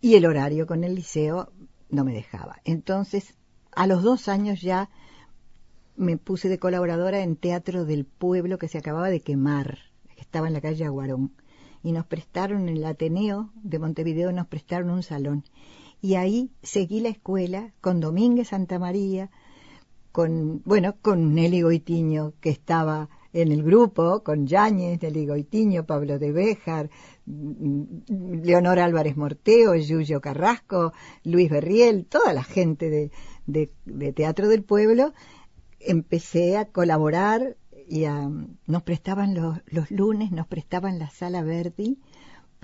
y 0.00 0.14
el 0.14 0.26
horario 0.26 0.66
con 0.66 0.84
el 0.84 0.94
liceo 0.94 1.52
no 1.90 2.04
me 2.04 2.14
dejaba. 2.14 2.60
Entonces, 2.64 3.34
a 3.72 3.86
los 3.86 4.02
dos 4.02 4.28
años 4.28 4.60
ya 4.62 4.88
me 5.96 6.16
puse 6.16 6.48
de 6.48 6.58
colaboradora 6.58 7.22
en 7.22 7.36
Teatro 7.36 7.84
del 7.84 8.04
Pueblo 8.04 8.58
que 8.58 8.68
se 8.68 8.78
acababa 8.78 9.10
de 9.10 9.20
quemar, 9.20 9.78
que 10.14 10.22
estaba 10.22 10.46
en 10.46 10.54
la 10.54 10.60
calle 10.60 10.84
Aguarón. 10.84 11.32
Y 11.82 11.92
nos 11.92 12.06
prestaron 12.06 12.68
en 12.68 12.78
el 12.78 12.84
Ateneo 12.84 13.50
de 13.62 13.78
Montevideo, 13.78 14.32
nos 14.32 14.46
prestaron 14.46 14.90
un 14.90 15.02
salón. 15.02 15.44
Y 16.00 16.16
ahí 16.16 16.50
seguí 16.62 17.00
la 17.00 17.10
escuela 17.10 17.72
con 17.80 18.00
Domínguez 18.00 18.48
Santa 18.48 18.78
María, 18.78 19.30
con, 20.14 20.62
bueno, 20.64 20.94
con 21.02 21.34
Nelly 21.34 21.62
Goitiño, 21.62 22.34
que 22.40 22.50
estaba 22.50 23.08
en 23.32 23.50
el 23.50 23.64
grupo, 23.64 24.22
con 24.22 24.46
Yáñez, 24.46 25.02
Nelly 25.02 25.26
Goitiño, 25.26 25.86
Pablo 25.86 26.20
de 26.20 26.30
Béjar, 26.30 26.88
Leonor 27.26 28.78
Álvarez 28.78 29.16
Morteo, 29.16 29.74
Yuyo 29.74 30.20
Carrasco, 30.20 30.92
Luis 31.24 31.50
Berriel, 31.50 32.06
toda 32.06 32.32
la 32.32 32.44
gente 32.44 32.90
de, 32.90 33.10
de, 33.46 33.72
de 33.86 34.12
Teatro 34.12 34.46
del 34.46 34.62
Pueblo, 34.62 35.14
empecé 35.80 36.58
a 36.58 36.66
colaborar 36.66 37.56
y 37.88 38.04
a, 38.04 38.30
nos 38.68 38.82
prestaban 38.84 39.34
los, 39.34 39.62
los 39.66 39.90
lunes, 39.90 40.30
nos 40.30 40.46
prestaban 40.46 41.00
la 41.00 41.10
sala 41.10 41.42
Verdi 41.42 41.98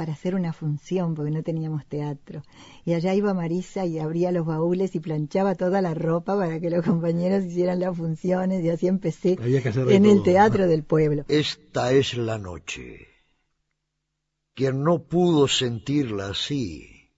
para 0.01 0.15
hacer 0.15 0.35
una 0.35 0.55
función, 0.55 1.15
porque 1.15 1.31
no 1.31 1.43
teníamos 1.43 1.85
teatro. 1.85 2.43
Y 2.87 2.95
allá 2.95 3.13
iba 3.13 3.35
Marisa 3.35 3.85
y 3.85 3.99
abría 3.99 4.33
los 4.33 4.47
baúles 4.47 4.95
y 4.95 5.01
planchaba 5.01 5.57
toda 5.57 5.83
la 5.83 5.93
ropa 5.93 6.39
para 6.39 6.59
que 6.59 6.71
los 6.71 6.83
compañeros 6.87 7.45
hicieran 7.45 7.81
las 7.81 7.95
funciones 7.95 8.65
y 8.65 8.71
así 8.71 8.87
empecé 8.87 9.37
en 9.39 10.07
el 10.07 10.15
todo. 10.15 10.23
teatro 10.23 10.67
del 10.69 10.85
pueblo. 10.85 11.27
Esta 11.29 11.93
es 11.93 12.17
la 12.17 12.39
noche. 12.39 13.09
Quien 14.55 14.83
no 14.85 15.03
pudo 15.03 15.49
sentirla 15.49 16.31
así, 16.31 17.11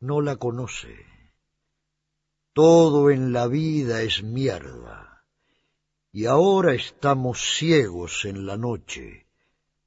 no 0.00 0.20
la 0.20 0.34
conoce. 0.34 1.06
Todo 2.52 3.12
en 3.12 3.32
la 3.32 3.46
vida 3.46 4.02
es 4.02 4.24
mierda. 4.24 5.22
Y 6.10 6.26
ahora 6.26 6.74
estamos 6.74 7.40
ciegos 7.56 8.24
en 8.24 8.44
la 8.44 8.56
noche, 8.56 9.28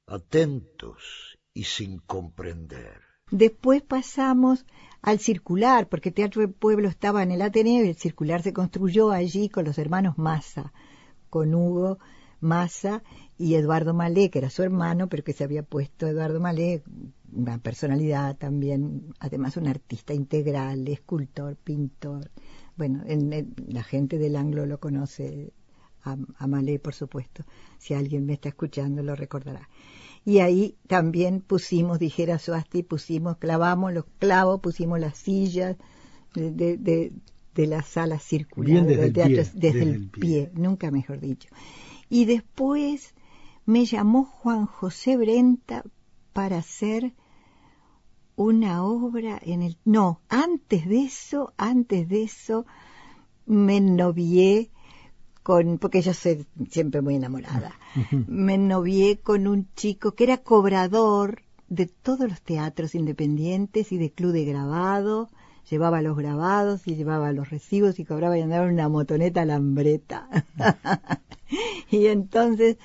atentos 0.07 1.24
y 1.55 1.63
sin 1.63 1.97
comprender. 1.99 3.01
Después 3.31 3.81
pasamos 3.81 4.65
al 5.01 5.17
circular, 5.19 5.87
porque 5.89 6.11
Teatro 6.11 6.41
del 6.41 6.51
Pueblo 6.53 6.87
estaba 6.89 7.23
en 7.23 7.31
el 7.31 7.41
Ateneo 7.41 7.83
y 7.83 7.89
el 7.89 7.95
circular 7.95 8.43
se 8.43 8.53
construyó 8.53 9.09
allí 9.09 9.49
con 9.49 9.65
los 9.65 9.79
hermanos 9.79 10.19
Massa, 10.19 10.73
con 11.31 11.55
Hugo 11.55 11.97
Massa 12.41 13.01
y 13.37 13.55
Eduardo 13.55 13.93
Malé, 13.95 14.29
que 14.29 14.37
era 14.39 14.51
su 14.51 14.61
hermano, 14.61 15.07
pero 15.09 15.23
que 15.23 15.33
se 15.33 15.43
había 15.43 15.63
puesto 15.63 16.05
Eduardo 16.07 16.39
Malé, 16.39 16.83
una 17.33 17.57
personalidad 17.57 18.37
también, 18.37 19.13
además 19.19 19.57
un 19.57 19.67
artista 19.67 20.13
integral, 20.13 20.87
escultor, 20.87 21.55
pintor. 21.55 22.29
Bueno, 22.77 23.01
en- 23.07 23.55
la 23.67 23.83
gente 23.83 24.17
del 24.19 24.35
Anglo 24.35 24.65
lo 24.67 24.79
conoce 24.79 25.53
a, 26.03 26.15
a 26.37 26.47
Malé, 26.47 26.77
por 26.79 26.93
supuesto. 26.93 27.43
Si 27.79 27.93
alguien 27.93 28.25
me 28.25 28.33
está 28.33 28.49
escuchando, 28.49 29.01
lo 29.01 29.15
recordará. 29.15 29.67
Y 30.25 30.39
ahí 30.39 30.75
también 30.87 31.39
pusimos, 31.41 31.99
dijera 31.99 32.39
Suasti, 32.39 32.81
pusimos, 32.83 33.37
clavamos 33.37 33.93
los 33.93 34.05
clavos, 34.19 34.59
pusimos 34.59 34.99
las 34.99 35.17
sillas 35.17 35.77
de, 36.33 36.51
de, 36.51 36.77
de- 36.77 37.13
de 37.53 37.67
la 37.67 37.83
sala 37.83 38.19
circular 38.19 38.85
desde 38.85 38.95
del 38.97 39.05
el 39.05 39.13
teatro, 39.13 39.35
pie, 39.35 39.43
desde, 39.43 39.59
desde 39.59 39.81
el, 39.83 39.89
el 39.89 40.09
pie. 40.09 40.21
pie, 40.21 40.51
nunca 40.55 40.91
mejor 40.91 41.21
dicho. 41.21 41.47
Y 42.09 42.25
después 42.25 43.13
me 43.65 43.85
llamó 43.85 44.25
Juan 44.25 44.65
José 44.65 45.15
Brenta 45.15 45.83
para 46.33 46.57
hacer 46.57 47.13
una 48.35 48.83
obra 48.83 49.39
en 49.41 49.61
el... 49.61 49.77
No, 49.85 50.19
antes 50.27 50.85
de 50.87 51.03
eso, 51.03 51.53
antes 51.57 52.09
de 52.09 52.23
eso, 52.23 52.65
me 53.45 53.79
novié 53.79 54.69
con... 55.45 55.77
porque 55.77 56.01
yo 56.01 56.13
soy 56.15 56.43
siempre 56.71 57.01
muy 57.01 57.15
enamorada. 57.15 57.71
me 58.27 58.57
novié 58.57 59.17
con 59.19 59.45
un 59.45 59.67
chico 59.75 60.13
que 60.15 60.23
era 60.23 60.37
cobrador 60.39 61.43
de 61.69 61.85
todos 61.85 62.27
los 62.27 62.41
teatros 62.41 62.95
independientes 62.95 63.91
y 63.91 63.97
de 63.99 64.09
club 64.11 64.31
de 64.31 64.43
grabado. 64.45 65.29
Llevaba 65.69 66.01
los 66.01 66.17
grabados 66.17 66.87
y 66.87 66.95
llevaba 66.95 67.31
los 67.31 67.51
recibos 67.51 67.99
y 67.99 68.05
cobraba 68.05 68.37
y 68.37 68.41
andaba 68.41 68.65
en 68.65 68.73
una 68.73 68.89
motoneta 68.89 69.43
alambreta. 69.43 70.27
y 71.91 72.07
entonces 72.07 72.77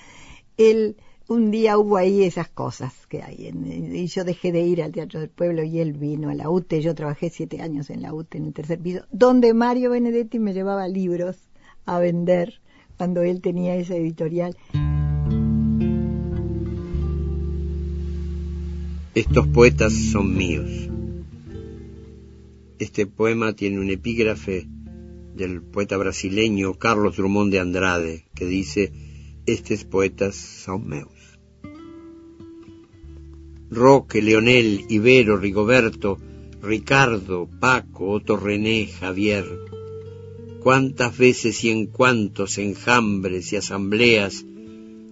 él 0.59 0.97
un 1.29 1.51
día 1.51 1.79
hubo 1.79 1.97
ahí 1.97 2.25
esas 2.25 2.49
cosas 2.49 2.93
que 3.07 3.23
hay 3.23 3.47
en- 3.47 3.95
y 3.97 4.07
yo 4.09 4.25
dejé 4.25 4.53
de 4.53 4.61
ir 4.63 4.83
al 4.83 4.93
Teatro 4.93 5.21
del 5.21 5.31
Pueblo 5.31 5.63
y 5.63 5.79
él 5.81 5.93
vino 5.95 6.29
a 6.29 6.35
la 6.35 6.51
UTE 6.51 6.83
yo 6.83 6.95
trabajé 6.95 7.31
siete 7.31 7.63
años 7.63 7.89
en 7.89 8.03
la 8.03 8.13
UTE 8.13 8.37
en 8.39 8.47
el 8.47 8.53
tercer 8.53 8.81
piso 8.81 9.07
donde 9.13 9.55
Mario 9.55 9.91
Benedetti 9.91 10.39
me 10.39 10.53
llevaba 10.53 10.89
libros 10.89 11.37
a 11.87 11.99
vender 11.99 12.61
cuando 12.97 13.23
él 13.23 13.41
tenía 13.41 13.77
esa 13.77 13.97
editorial 13.97 14.57
Estos 19.13 19.49
poetas 19.49 19.93
son 19.93 20.37
míos. 20.37 20.71
Este 22.79 23.07
poema 23.07 23.55
tiene 23.55 23.81
un 23.81 23.91
epígrafe 23.91 24.69
del 25.35 25.63
poeta 25.63 25.97
brasileño 25.97 26.75
Carlos 26.75 27.17
Drummond 27.17 27.51
de 27.51 27.59
Andrade 27.59 28.25
que 28.37 28.47
dice, 28.47 28.93
estos 29.47 29.85
poetas 29.85 30.37
son 30.37 30.87
meus. 30.87 31.39
Roque, 33.69 34.23
Leonel, 34.23 34.85
Ibero, 34.89 35.37
Rigoberto, 35.37 36.19
Ricardo, 36.63 37.49
Paco, 37.59 38.13
Otto 38.13 38.37
René, 38.37 38.87
Javier. 38.87 39.45
Cuántas 40.63 41.17
veces 41.17 41.65
y 41.65 41.71
en 41.71 41.87
cuántos 41.87 42.59
enjambres 42.59 43.53
y 43.53 43.57
asambleas 43.57 44.45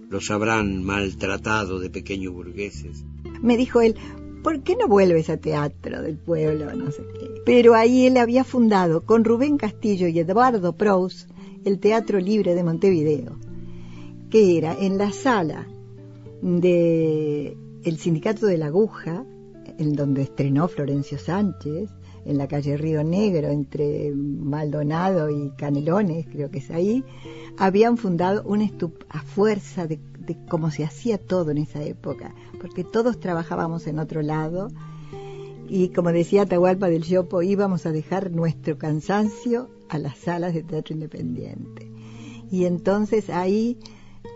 los 0.09 0.31
habrán 0.31 0.83
maltratado 0.83 1.79
de 1.79 1.89
pequeños 1.89 2.33
burgueses. 2.33 3.03
me 3.41 3.57
dijo 3.57 3.81
él, 3.81 3.95
¿por 4.43 4.61
qué 4.63 4.75
no 4.75 4.87
vuelves 4.87 5.29
a 5.29 5.37
teatro 5.37 6.01
del 6.01 6.17
pueblo? 6.17 6.73
No 6.75 6.91
sé 6.91 7.03
qué. 7.19 7.41
Pero 7.45 7.75
ahí 7.75 8.05
él 8.05 8.17
había 8.17 8.43
fundado 8.43 9.05
con 9.05 9.23
Rubén 9.23 9.57
Castillo 9.57 10.07
y 10.07 10.19
Eduardo 10.19 10.75
Prous 10.75 11.27
el 11.65 11.79
Teatro 11.79 12.19
Libre 12.19 12.55
de 12.55 12.63
Montevideo, 12.63 13.37
que 14.29 14.57
era 14.57 14.77
en 14.79 14.97
la 14.97 15.11
sala 15.11 15.67
de 16.41 17.57
el 17.83 17.97
Sindicato 17.97 18.45
de 18.45 18.57
la 18.57 18.67
Aguja, 18.67 19.25
en 19.77 19.93
donde 19.93 20.23
estrenó 20.23 20.67
Florencio 20.67 21.17
Sánchez, 21.17 21.89
en 22.29 22.37
la 22.37 22.47
calle 22.47 22.77
Río 22.77 23.03
Negro, 23.03 23.49
entre 23.49 24.11
Maldonado 24.13 25.29
y 25.29 25.49
Canelones, 25.57 26.27
creo 26.27 26.51
que 26.51 26.59
es 26.59 26.69
ahí, 26.69 27.03
habían 27.57 27.97
fundado 27.97 28.43
una 28.43 28.65
estup 28.65 29.03
a 29.09 29.21
fuerza 29.21 29.87
de, 29.87 29.99
de 30.19 30.37
cómo 30.47 30.69
se 30.69 30.83
hacía 30.83 31.17
todo 31.17 31.51
en 31.51 31.57
esa 31.57 31.83
época, 31.83 32.35
porque 32.61 32.83
todos 32.83 33.19
trabajábamos 33.19 33.87
en 33.87 33.99
otro 33.99 34.21
lado 34.21 34.69
y 35.69 35.89
como 35.89 36.11
decía 36.11 36.43
Atahualpa 36.43 36.89
del 36.89 37.03
Chopo, 37.03 37.43
íbamos 37.43 37.85
a 37.85 37.91
dejar 37.91 38.31
nuestro 38.31 38.77
cansancio 38.77 39.69
a 39.87 39.99
las 39.99 40.17
salas 40.17 40.53
de 40.53 40.63
teatro 40.63 40.95
independiente. 40.95 41.91
Y 42.51 42.65
entonces 42.65 43.29
ahí, 43.29 43.77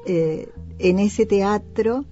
eh, 0.06 0.50
en 0.78 1.00
ese 1.00 1.26
teatro, 1.26 2.06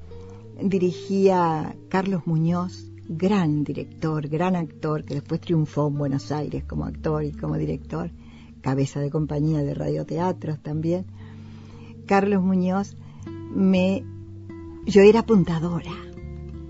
dirigía 0.60 1.76
Carlos 1.90 2.26
Muñoz, 2.26 2.91
gran 3.18 3.64
director, 3.66 4.28
gran 4.30 4.56
actor, 4.56 5.04
que 5.04 5.16
después 5.16 5.42
triunfó 5.42 5.88
en 5.88 5.98
Buenos 5.98 6.32
Aires 6.32 6.64
como 6.64 6.86
actor 6.86 7.24
y 7.26 7.34
como 7.34 7.58
director, 7.58 8.10
cabeza 8.62 9.02
de 9.02 9.10
compañía 9.10 9.64
de 9.64 9.74
radioteatros 9.74 10.60
también. 10.60 11.06
Carlos 12.06 12.42
Muñoz 12.42 12.96
me 13.54 14.04
yo 14.86 15.02
era 15.02 15.20
apuntadora 15.20 15.92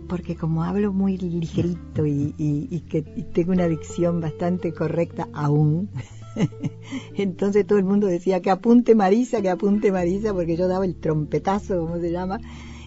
porque 0.08 0.36
como 0.36 0.63
hablo 0.63 0.91
muy 0.91 1.17
ligerito 1.17 2.06
y, 2.06 2.84
que 2.89 3.01
tengo 3.01 3.54
una 3.54 3.67
dicción 3.67 4.19
bastante 4.19 4.73
correcta 4.73 5.30
aún 5.32 5.89
entonces 7.15 7.65
todo 7.65 7.80
el 7.80 7.86
mundo 7.86 8.08
decía 8.08 8.41
que 8.41 8.49
apunte 8.49 8.95
Marisa 8.95 9.41
que 9.41 9.49
apunte 9.49 9.91
Marisa 9.91 10.34
porque 10.34 10.58
yo 10.58 10.67
daba 10.67 10.86
el 10.86 10.95
trompetazo 10.95 11.80
como 11.80 11.99
se 11.99 12.12
llama 12.12 12.41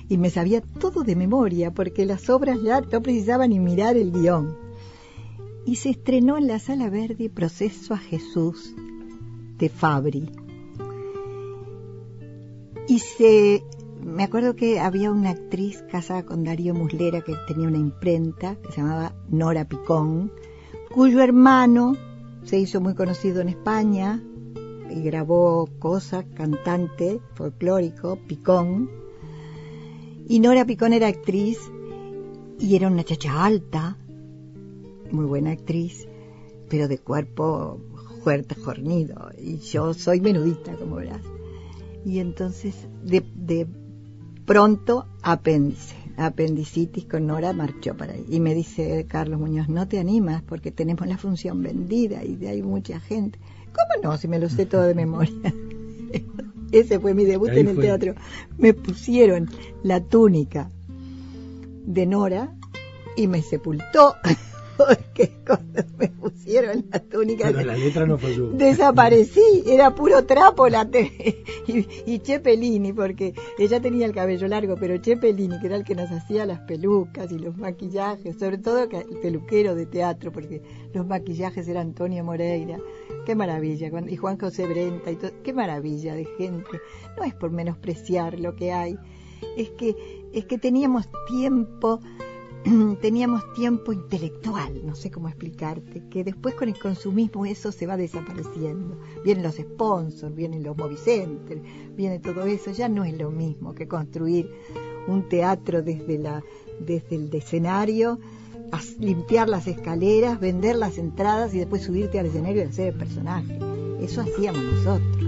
y 0.08 0.18
me 0.18 0.30
sabía 0.30 0.60
todo 0.60 1.02
de 1.02 1.16
memoria 1.16 1.72
porque 1.72 2.04
las 2.06 2.28
obras 2.30 2.60
ya 2.62 2.80
no 2.80 3.02
precisaban 3.02 3.50
ni 3.50 3.60
mirar 3.60 3.96
el 3.96 4.12
guion 4.12 4.56
y 5.66 5.76
se 5.76 5.90
estrenó 5.90 6.36
en 6.36 6.46
la 6.46 6.58
sala 6.58 6.90
verde 6.90 7.30
Proceso 7.30 7.94
a 7.94 7.98
Jesús 7.98 8.74
de 9.58 9.68
Fabri 9.68 10.30
y 12.86 12.98
se 12.98 13.64
me 14.04 14.24
acuerdo 14.24 14.54
que 14.54 14.80
había 14.80 15.10
una 15.10 15.30
actriz 15.30 15.82
casada 15.90 16.24
con 16.24 16.44
Darío 16.44 16.74
Muslera 16.74 17.22
que 17.22 17.34
tenía 17.48 17.68
una 17.68 17.78
imprenta 17.78 18.56
que 18.56 18.72
se 18.72 18.82
llamaba 18.82 19.14
Nora 19.30 19.66
Picón, 19.66 20.30
cuyo 20.92 21.22
hermano 21.22 21.96
se 22.44 22.58
hizo 22.58 22.82
muy 22.82 22.94
conocido 22.94 23.40
en 23.40 23.48
España 23.48 24.22
y 24.90 25.02
grabó 25.02 25.66
cosas, 25.78 26.26
cantante 26.34 27.20
folclórico, 27.34 28.18
Picón. 28.28 29.03
Y 30.26 30.40
Nora 30.40 30.64
Picón 30.64 30.92
era 30.92 31.08
actriz 31.08 31.58
y 32.58 32.76
era 32.76 32.88
una 32.88 33.04
chacha 33.04 33.44
alta, 33.44 33.98
muy 35.10 35.26
buena 35.26 35.50
actriz, 35.50 36.08
pero 36.68 36.88
de 36.88 36.98
cuerpo 36.98 37.80
fuerte, 38.22 38.54
fornido. 38.54 39.30
Y 39.38 39.58
yo 39.58 39.92
soy 39.92 40.20
menudita, 40.20 40.74
como 40.76 40.96
verás. 40.96 41.20
Y 42.06 42.18
entonces, 42.20 42.74
de, 43.02 43.22
de 43.34 43.66
pronto, 44.46 45.06
apéndice. 45.22 45.94
Apendicitis 46.16 47.06
con 47.06 47.26
Nora 47.26 47.52
marchó 47.52 47.96
para 47.96 48.14
ahí. 48.14 48.24
Y 48.28 48.40
me 48.40 48.54
dice 48.54 49.04
Carlos 49.08 49.40
Muñoz, 49.40 49.68
no 49.68 49.88
te 49.88 49.98
animas 49.98 50.42
porque 50.42 50.70
tenemos 50.70 51.06
la 51.06 51.18
función 51.18 51.62
vendida 51.62 52.24
y 52.24 52.36
de 52.36 52.48
ahí 52.48 52.62
mucha 52.62 53.00
gente. 53.00 53.38
¿Cómo 53.72 54.02
no? 54.10 54.16
Si 54.16 54.28
me 54.28 54.38
lo 54.38 54.48
sé 54.48 54.64
todo 54.64 54.82
de 54.82 54.94
memoria. 54.94 55.34
Ese 56.78 56.98
fue 57.00 57.14
mi 57.14 57.24
debut 57.24 57.50
Ahí 57.50 57.60
en 57.60 57.68
el 57.68 57.74
fue. 57.74 57.84
teatro. 57.84 58.14
Me 58.58 58.74
pusieron 58.74 59.48
la 59.82 60.00
túnica 60.00 60.70
de 61.86 62.06
Nora 62.06 62.52
y 63.16 63.26
me 63.28 63.42
sepultó 63.42 64.14
porque 64.76 65.30
cuando 65.46 65.84
me 65.98 66.08
pusieron 66.08 66.84
la 66.90 66.98
túnica 66.98 67.46
Pero 67.52 67.62
la 67.62 67.76
letra 67.76 68.06
no 68.06 68.18
fue 68.18 68.30
desaparecí, 68.54 69.62
era 69.66 69.94
puro 69.94 70.24
trapo 70.24 70.68
la 70.68 70.84
te- 70.90 71.44
y, 71.68 71.86
y 72.12 72.18
Chepelini, 72.18 72.92
porque 72.92 73.34
ella 73.58 73.80
tenía 73.80 74.04
el 74.06 74.12
cabello 74.12 74.48
largo, 74.48 74.74
pero 74.74 74.96
Chepelini, 74.96 75.60
que 75.60 75.66
era 75.66 75.76
el 75.76 75.84
que 75.84 75.94
nos 75.94 76.10
hacía 76.10 76.44
las 76.44 76.58
pelucas 76.60 77.30
y 77.30 77.38
los 77.38 77.56
maquillajes, 77.56 78.36
sobre 78.36 78.58
todo 78.58 78.82
el 78.82 78.88
peluquero 79.22 79.76
de 79.76 79.86
teatro, 79.86 80.32
porque 80.32 80.60
los 80.92 81.06
maquillajes 81.06 81.68
era 81.68 81.80
Antonio 81.80 82.24
Moreira, 82.24 82.78
qué 83.24 83.34
maravilla, 83.34 83.90
y 84.08 84.16
Juan 84.16 84.38
José 84.38 84.66
Brenta, 84.66 85.10
y 85.10 85.16
todo, 85.16 85.32
qué 85.42 85.52
maravilla 85.52 86.14
de 86.14 86.24
gente, 86.38 86.80
no 87.16 87.24
es 87.24 87.34
por 87.34 87.50
menospreciar 87.50 88.38
lo 88.38 88.54
que 88.54 88.72
hay, 88.72 88.98
es 89.56 89.70
que, 89.70 89.96
es 90.32 90.46
que 90.46 90.58
teníamos 90.58 91.08
tiempo 91.28 92.00
teníamos 93.02 93.42
tiempo 93.52 93.92
intelectual, 93.92 94.86
no 94.86 94.94
sé 94.94 95.10
cómo 95.10 95.28
explicarte, 95.28 96.02
que 96.08 96.24
después 96.24 96.54
con 96.54 96.68
el 96.68 96.78
consumismo 96.78 97.44
eso 97.44 97.70
se 97.70 97.86
va 97.86 97.98
desapareciendo. 97.98 98.98
Vienen 99.22 99.44
los 99.44 99.56
sponsors, 99.56 100.34
vienen 100.34 100.62
los 100.62 100.74
movicenters, 100.74 101.60
viene 101.94 102.20
todo 102.20 102.44
eso, 102.44 102.70
ya 102.70 102.88
no 102.88 103.04
es 103.04 103.18
lo 103.18 103.30
mismo 103.30 103.74
que 103.74 103.86
construir 103.86 104.50
un 105.06 105.28
teatro 105.28 105.82
desde 105.82 106.18
la 106.18 106.42
desde 106.80 107.16
el 107.16 107.34
escenario, 107.34 108.18
limpiar 108.98 109.48
las 109.48 109.66
escaleras, 109.66 110.40
vender 110.40 110.76
las 110.76 110.98
entradas 110.98 111.54
y 111.54 111.58
después 111.58 111.82
subirte 111.82 112.18
al 112.18 112.26
escenario 112.26 112.62
y 112.62 112.66
hacer 112.66 112.88
el 112.88 112.98
personaje. 112.98 113.58
Eso 114.00 114.20
hacíamos 114.20 114.62
nosotros. 114.62 115.24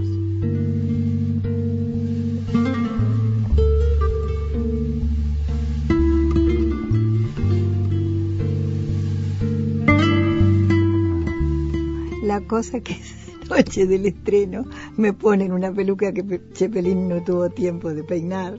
La 12.23 12.41
cosa 12.41 12.81
que 12.81 12.93
es 13.01 13.49
noche 13.49 13.85
del 13.85 14.05
estreno 14.05 14.65
me 14.97 15.13
ponen 15.13 15.51
una 15.53 15.71
peluca 15.73 16.11
que 16.11 16.23
Pe- 16.23 16.41
Chepelín 16.53 17.07
no 17.07 17.23
tuvo 17.23 17.49
tiempo 17.49 17.93
de 17.93 18.03
peinar. 18.03 18.57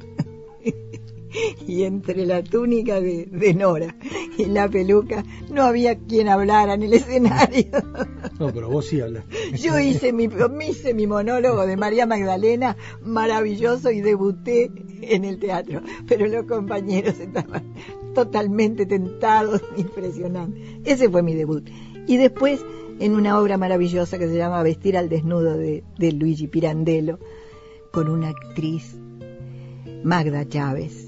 y 1.67 1.85
entre 1.85 2.27
la 2.27 2.43
túnica 2.43 3.01
de, 3.01 3.27
de 3.27 3.55
Nora 3.55 3.97
y 4.37 4.47
la 4.47 4.69
peluca 4.69 5.25
no 5.51 5.63
había 5.63 5.99
quien 5.99 6.29
hablara 6.29 6.75
en 6.75 6.83
el 6.83 6.95
escenario. 6.95 7.67
No, 8.39 8.53
pero 8.53 8.69
vos 8.69 8.87
sí 8.87 9.01
hablas. 9.01 9.25
Yo 9.59 9.79
hice 9.79 10.13
mi, 10.13 10.29
hice 10.69 10.95
mi 10.95 11.07
monólogo 11.07 11.67
de 11.67 11.77
María 11.77 12.07
Magdalena 12.07 12.77
maravilloso 13.03 13.91
y 13.91 14.01
debuté 14.01 14.71
en 15.03 15.25
el 15.25 15.39
teatro, 15.39 15.83
pero 16.07 16.27
los 16.27 16.45
compañeros 16.45 17.19
estaban 17.19 17.75
totalmente 18.15 18.87
tentados, 18.87 19.63
impresionante. 19.77 20.81
Ese 20.85 21.09
fue 21.09 21.23
mi 21.23 21.35
debut. 21.35 21.69
Y 22.07 22.17
después 22.17 22.61
en 23.01 23.15
una 23.15 23.39
obra 23.39 23.59
maravillosa 23.59 24.19
que 24.19 24.29
se 24.29 24.37
llama 24.37 24.63
Vestir 24.63 24.97
al 24.97 25.09
desnudo 25.09 25.57
de, 25.57 25.85
de 25.99 26.13
Luigi 26.13 26.49
Pirandello, 26.49 27.19
con 27.93 28.09
una 28.09 28.29
actriz, 28.29 28.97
Magda 30.03 30.49
Chávez. 30.49 31.08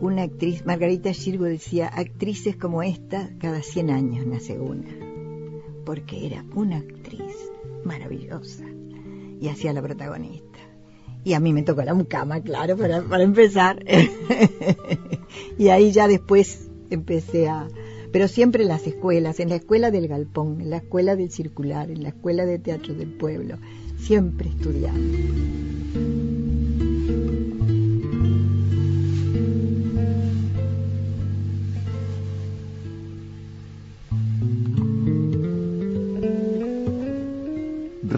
Una 0.00 0.22
actriz, 0.22 0.64
Margarita 0.66 1.12
Shirgo 1.12 1.44
decía, 1.44 1.88
actrices 1.88 2.56
como 2.56 2.82
esta, 2.82 3.30
cada 3.38 3.62
100 3.62 3.90
años 3.90 4.26
nace 4.26 4.58
una 4.58 5.14
porque 5.84 6.26
era 6.26 6.44
una 6.54 6.78
actriz 6.78 7.50
maravillosa 7.84 8.64
y 9.40 9.48
hacía 9.48 9.72
la 9.72 9.82
protagonista. 9.82 10.58
Y 11.22 11.32
a 11.34 11.40
mí 11.40 11.52
me 11.52 11.62
tocó 11.62 11.82
la 11.82 11.94
mucama, 11.94 12.40
claro, 12.42 12.76
para, 12.76 13.02
para 13.02 13.22
empezar. 13.22 13.82
y 15.58 15.68
ahí 15.68 15.92
ya 15.92 16.06
después 16.08 16.68
empecé 16.90 17.48
a... 17.48 17.68
Pero 18.12 18.28
siempre 18.28 18.62
en 18.62 18.68
las 18.68 18.86
escuelas, 18.86 19.40
en 19.40 19.48
la 19.48 19.56
escuela 19.56 19.90
del 19.90 20.06
Galpón, 20.06 20.60
en 20.60 20.70
la 20.70 20.76
escuela 20.78 21.16
del 21.16 21.30
Circular, 21.30 21.90
en 21.90 22.02
la 22.02 22.10
escuela 22.10 22.44
de 22.44 22.58
teatro 22.58 22.94
del 22.94 23.08
pueblo, 23.08 23.56
siempre 23.96 24.50
estudiando. 24.50 26.33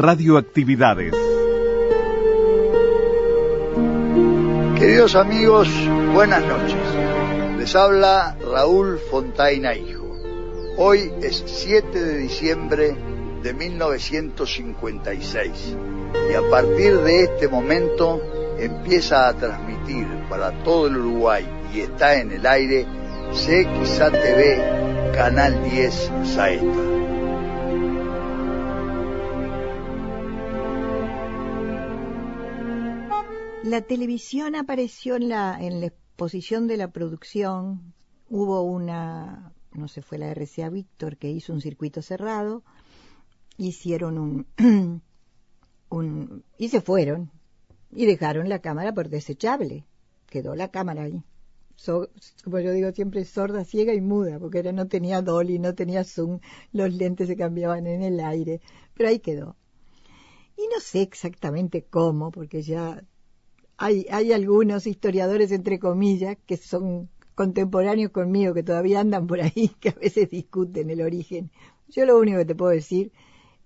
Radioactividades. 0.06 1.12
Queridos 4.78 5.16
amigos, 5.16 5.68
buenas 6.14 6.46
noches. 6.46 6.78
Les 7.58 7.74
habla 7.74 8.36
Raúl 8.52 9.00
Fontaina 9.10 9.74
Hijo. 9.74 10.06
Hoy 10.76 11.12
es 11.22 11.42
7 11.44 12.04
de 12.04 12.18
diciembre 12.18 12.96
de 13.42 13.52
1956 13.52 15.76
y 16.30 16.34
a 16.34 16.50
partir 16.50 16.98
de 16.98 17.24
este 17.24 17.48
momento 17.48 18.22
empieza 18.60 19.26
a 19.26 19.34
transmitir 19.34 20.06
para 20.30 20.52
todo 20.62 20.86
el 20.86 20.98
Uruguay 20.98 21.44
y 21.74 21.80
está 21.80 22.20
en 22.20 22.30
el 22.30 22.46
aire 22.46 22.86
CXA 23.32 24.12
TV 24.12 25.12
Canal 25.16 25.68
10 25.68 26.12
Saeta. 26.22 26.95
La 33.66 33.80
televisión 33.80 34.54
apareció 34.54 35.16
en 35.16 35.28
la, 35.28 35.58
en 35.60 35.80
la 35.80 35.86
exposición 35.86 36.68
de 36.68 36.76
la 36.76 36.92
producción. 36.92 37.94
Hubo 38.30 38.62
una, 38.62 39.54
no 39.72 39.88
sé, 39.88 40.02
fue 40.02 40.18
la 40.18 40.32
RCA 40.32 40.70
Víctor 40.70 41.16
que 41.16 41.30
hizo 41.30 41.52
un 41.52 41.60
circuito 41.60 42.00
cerrado. 42.00 42.62
Hicieron 43.56 44.18
un, 44.18 44.46
un, 45.88 46.44
y 46.56 46.68
se 46.68 46.80
fueron. 46.80 47.32
Y 47.90 48.06
dejaron 48.06 48.48
la 48.48 48.60
cámara 48.60 48.94
por 48.94 49.08
desechable. 49.08 49.84
Quedó 50.26 50.54
la 50.54 50.70
cámara 50.70 51.02
ahí. 51.02 51.24
Como 52.44 52.60
yo 52.60 52.70
digo 52.70 52.92
siempre, 52.92 53.24
sorda, 53.24 53.64
ciega 53.64 53.94
y 53.94 54.00
muda, 54.00 54.38
porque 54.38 54.60
era, 54.60 54.70
no 54.70 54.86
tenía 54.86 55.22
dolly, 55.22 55.58
no 55.58 55.74
tenía 55.74 56.04
zoom, 56.04 56.38
los 56.70 56.94
lentes 56.94 57.26
se 57.26 57.36
cambiaban 57.36 57.88
en 57.88 58.02
el 58.02 58.20
aire, 58.20 58.60
pero 58.94 59.08
ahí 59.08 59.18
quedó. 59.18 59.56
Y 60.56 60.68
no 60.72 60.78
sé 60.78 61.02
exactamente 61.02 61.82
cómo, 61.82 62.30
porque 62.30 62.62
ya 62.62 63.02
hay, 63.78 64.06
hay 64.10 64.32
algunos 64.32 64.86
historiadores, 64.86 65.52
entre 65.52 65.78
comillas, 65.78 66.36
que 66.46 66.56
son 66.56 67.10
contemporáneos 67.34 68.10
conmigo, 68.10 68.54
que 68.54 68.62
todavía 68.62 69.00
andan 69.00 69.26
por 69.26 69.40
ahí, 69.40 69.70
que 69.80 69.90
a 69.90 69.94
veces 69.94 70.30
discuten 70.30 70.90
el 70.90 71.02
origen. 71.02 71.50
Yo 71.88 72.06
lo 72.06 72.18
único 72.18 72.38
que 72.38 72.46
te 72.46 72.54
puedo 72.54 72.72
decir 72.72 73.12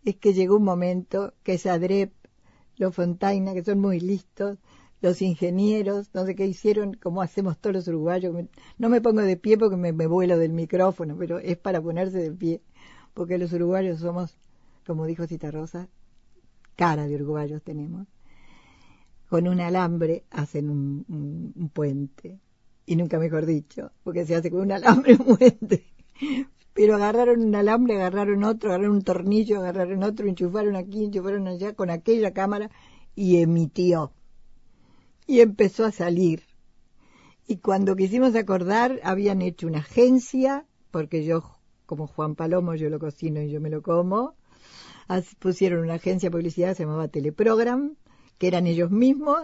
es 0.05 0.17
que 0.17 0.35
llegó 0.35 0.57
un 0.57 0.65
momento 0.65 1.35
que 1.43 1.59
Sadrep, 1.59 2.13
los 2.77 2.95
Fontaina, 2.95 3.55
que 3.55 3.65
son 3.65 3.79
muy 3.81 4.01
listos, 4.01 4.59
los 5.01 5.23
ingenieros, 5.23 6.11
no 6.13 6.27
sé 6.27 6.35
qué 6.35 6.47
hicieron, 6.47 6.95
como 6.95 7.23
hacemos 7.23 7.59
todos 7.59 7.75
los 7.75 7.89
uruguayos. 7.89 8.35
No 8.79 8.89
me 8.89 9.01
pongo 9.01 9.23
de 9.23 9.37
pie 9.37 9.57
porque 9.57 9.77
me, 9.77 9.93
me 9.93 10.07
vuelo 10.07 10.39
del 10.39 10.53
micrófono, 10.53 11.17
pero 11.19 11.39
es 11.39 11.57
para 11.57 11.81
ponerse 11.81 12.19
de 12.19 12.33
pie, 12.33 12.63
porque 13.15 13.39
los 13.39 13.53
uruguayos 13.53 14.01
somos, 14.01 14.37
como 14.87 15.07
dijo 15.07 15.27
Cita 15.27 15.51
Rosa, 15.51 15.89
cara 16.77 17.07
de 17.07 17.15
uruguayos 17.15 17.63
tenemos 17.63 18.07
con 19.31 19.47
un 19.47 19.61
alambre 19.61 20.25
hacen 20.31 20.69
un, 20.69 21.71
puente. 21.73 22.41
Y 22.85 22.97
nunca 22.97 23.21
mejor 23.21 23.47
dicho, 23.47 23.93
porque 24.03 24.27
se 24.27 24.35
hace 24.35 24.51
con 24.51 24.63
un 24.63 24.73
alambre 24.73 25.15
un 25.15 25.37
puente. 25.37 25.87
Pero 26.75 26.97
agarraron 26.97 27.41
un 27.45 27.55
alambre, 27.55 27.95
agarraron 27.95 28.43
otro, 28.43 28.71
agarraron 28.71 28.97
un 28.97 29.03
tornillo, 29.03 29.61
agarraron 29.61 30.03
otro, 30.03 30.27
enchufaron 30.27 30.75
aquí, 30.75 31.05
enchufaron 31.05 31.47
allá 31.47 31.75
con 31.75 31.91
aquella 31.91 32.33
cámara 32.33 32.71
y 33.15 33.37
emitió. 33.37 34.13
Y 35.29 35.41
empezó 35.41 35.85
a 35.85 35.93
salir. 35.93 36.43
Y 37.47 37.59
cuando 37.59 37.95
quisimos 37.95 38.35
acordar, 38.35 38.99
habían 39.05 39.43
hecho 39.43 39.69
una 39.69 39.79
agencia, 39.79 40.67
porque 40.91 41.25
yo, 41.25 41.57
como 41.87 42.09
Juan 42.09 42.35
Palomo, 42.35 42.75
yo 42.75 42.91
lo 42.91 42.99
cocino 42.99 43.41
y 43.41 43.51
yo 43.51 43.61
me 43.61 43.71
lo 43.71 43.83
como, 43.83 44.35
pusieron 45.39 45.85
una 45.85 45.95
agencia 45.95 46.31
de 46.31 46.37
publicidad, 46.37 46.77
se 46.77 46.83
llamaba 46.83 47.09
Teleprogram, 47.09 47.97
que 48.41 48.47
eran 48.49 48.67
ellos 48.67 48.91
mismos, 48.91 49.37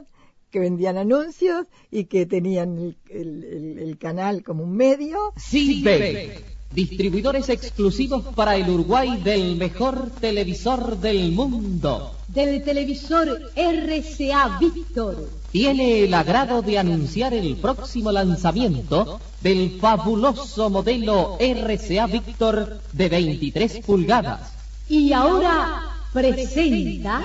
que 0.51 0.59
vendían 0.59 0.97
anuncios 0.97 1.67
y 1.91 2.05
que 2.07 2.25
tenían 2.25 2.79
el, 2.79 2.97
el- 3.11 3.45
el- 3.45 3.79
el 3.79 3.99
canal 3.99 4.43
como 4.43 4.65
un 4.65 4.75
medio. 4.75 5.19
Silve, 5.37 6.43
distribuidores 6.73 7.51
exclusivos 7.51 8.25
para 8.35 8.57
el 8.57 8.71
Uruguay 8.71 9.21
del 9.23 9.57
mejor 9.57 10.11
televisor 10.19 10.97
del 10.99 11.33
mundo. 11.33 12.13
Del 12.29 12.65
televisor 12.65 13.29
RCA 13.55 14.59
Víctor. 14.59 15.29
Tiene 15.53 16.01
el 16.05 16.15
agrado 16.15 16.63
de 16.63 16.79
anunciar 16.79 17.35
el 17.35 17.57
próximo 17.57 18.11
lanzamiento 18.11 19.21
del 19.43 19.79
fabuloso 19.79 20.71
modelo 20.71 21.37
RCA 21.39 22.07
Víctor 22.07 22.81
de 22.95 23.09
23 23.11 23.81
pulgadas. 23.85 24.53
Y 24.89 25.13
ahora 25.13 25.83
presenta 26.15 27.21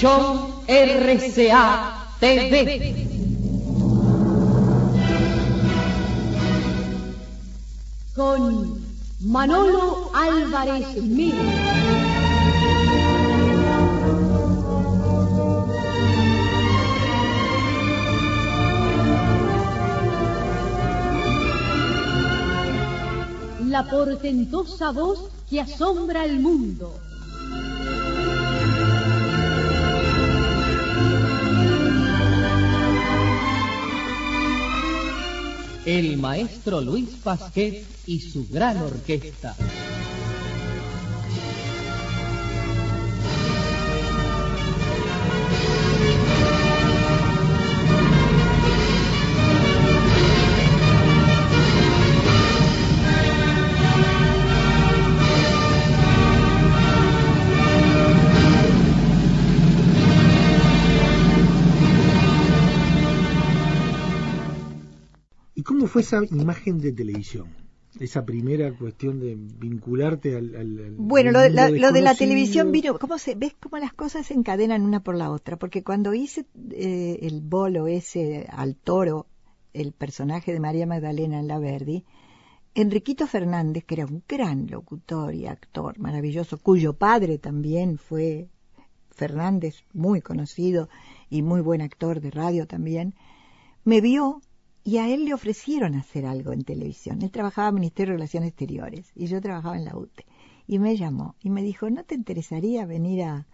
John 0.00 0.64
RCA 0.66 2.14
TV. 2.20 3.06
Con 8.14 8.82
Manolo 9.20 10.10
Álvarez 10.14 11.02
Mil. 11.02 11.34
La 23.68 23.86
portentosa 23.90 24.92
voz 24.92 25.28
que 25.50 25.60
asombra 25.60 26.22
al 26.22 26.40
mundo. 26.40 27.09
El 35.98 36.18
maestro 36.18 36.80
Luis 36.80 37.08
Pasquet 37.20 37.84
y 38.06 38.20
su 38.20 38.46
gran 38.48 38.76
orquesta. 38.76 39.56
Fue 65.90 66.02
esa 66.02 66.22
imagen 66.30 66.78
de 66.78 66.92
televisión? 66.92 67.48
Esa 67.98 68.24
primera 68.24 68.72
cuestión 68.72 69.18
de 69.18 69.34
vincularte 69.36 70.36
al... 70.36 70.54
al- 70.54 70.78
al- 70.78 70.94
Bueno, 70.96 71.32
lo, 71.32 71.40
de 71.40 71.50
la- 71.50 71.68
lo 71.68 71.74
de 71.74 71.80
la 71.80 72.10
desconocido. 72.12 72.16
televisión 72.18 72.72
vino, 72.72 72.98
¿cómo 72.98 73.18
se, 73.18 73.34
¿ves 73.34 73.54
cómo 73.58 73.78
las 73.78 73.92
cosas 73.92 74.26
se 74.26 74.34
encadenan 74.34 74.82
una 74.82 75.02
por 75.02 75.16
la 75.16 75.30
otra? 75.30 75.56
Porque 75.58 75.82
cuando 75.82 76.14
hice 76.14 76.46
eh, 76.70 77.18
el 77.22 77.40
bolo 77.40 77.88
ese 77.88 78.46
al 78.50 78.76
toro, 78.76 79.26
el 79.74 79.92
personaje 79.92 80.52
de 80.52 80.60
María 80.60 80.86
Magdalena 80.86 81.40
en 81.40 81.48
La 81.48 81.58
Verdi, 81.58 82.04
Enriquito 82.74 83.26
Fernández, 83.26 83.84
que 83.84 83.94
era 83.96 84.06
un 84.06 84.22
gran 84.28 84.68
locutor 84.68 85.34
y 85.34 85.46
actor 85.48 85.98
maravilloso, 85.98 86.58
cuyo 86.58 86.92
padre 86.92 87.38
también 87.38 87.98
fue 87.98 88.48
Fernández, 89.10 89.82
muy 89.92 90.20
conocido 90.22 90.88
y 91.28 91.42
muy 91.42 91.60
buen 91.60 91.82
actor 91.82 92.20
de 92.20 92.30
radio 92.30 92.66
también, 92.68 93.14
me 93.84 94.00
vio 94.00 94.40
y 94.84 94.98
a 94.98 95.08
él 95.08 95.24
le 95.24 95.34
ofrecieron 95.34 95.94
hacer 95.94 96.26
algo 96.26 96.52
en 96.52 96.64
televisión. 96.64 97.22
Él 97.22 97.30
trabajaba 97.30 97.68
en 97.68 97.74
el 97.74 97.80
Ministerio 97.80 98.12
de 98.12 98.18
Relaciones 98.18 98.48
Exteriores 98.50 99.12
y 99.14 99.26
yo 99.26 99.40
trabajaba 99.40 99.76
en 99.76 99.84
la 99.84 99.96
UTE. 99.96 100.24
Y 100.66 100.78
me 100.78 100.96
llamó 100.96 101.34
y 101.42 101.50
me 101.50 101.62
dijo, 101.62 101.90
¿no 101.90 102.04
te 102.04 102.14
interesaría 102.14 102.86
venir 102.86 103.22
a...? 103.24 103.46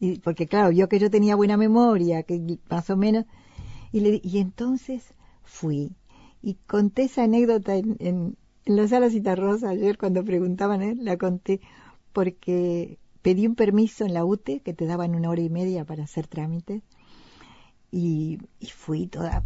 Y, 0.00 0.18
porque 0.18 0.46
claro, 0.46 0.70
vio 0.70 0.88
que 0.88 0.98
yo 0.98 1.10
tenía 1.10 1.36
buena 1.36 1.56
memoria, 1.56 2.22
que 2.24 2.58
más 2.68 2.90
o 2.90 2.96
menos... 2.96 3.24
Y, 3.92 4.00
le, 4.00 4.20
y 4.22 4.38
entonces 4.38 5.14
fui 5.42 5.92
y 6.42 6.54
conté 6.66 7.04
esa 7.04 7.24
anécdota 7.24 7.76
en, 7.76 7.96
en, 8.00 8.36
en 8.64 8.76
la 8.76 8.88
sala 8.88 9.10
Citarrosa 9.10 9.70
ayer 9.70 9.96
cuando 9.96 10.24
preguntaban, 10.24 10.82
¿eh? 10.82 10.94
la 10.96 11.16
conté 11.16 11.60
porque 12.12 12.98
pedí 13.22 13.46
un 13.46 13.54
permiso 13.54 14.04
en 14.04 14.14
la 14.14 14.24
UTE 14.24 14.60
que 14.60 14.74
te 14.74 14.86
daban 14.86 15.14
una 15.14 15.30
hora 15.30 15.40
y 15.40 15.50
media 15.50 15.84
para 15.84 16.04
hacer 16.04 16.26
trámites 16.26 16.82
y, 17.92 18.38
y 18.58 18.66
fui 18.66 19.06
toda, 19.06 19.44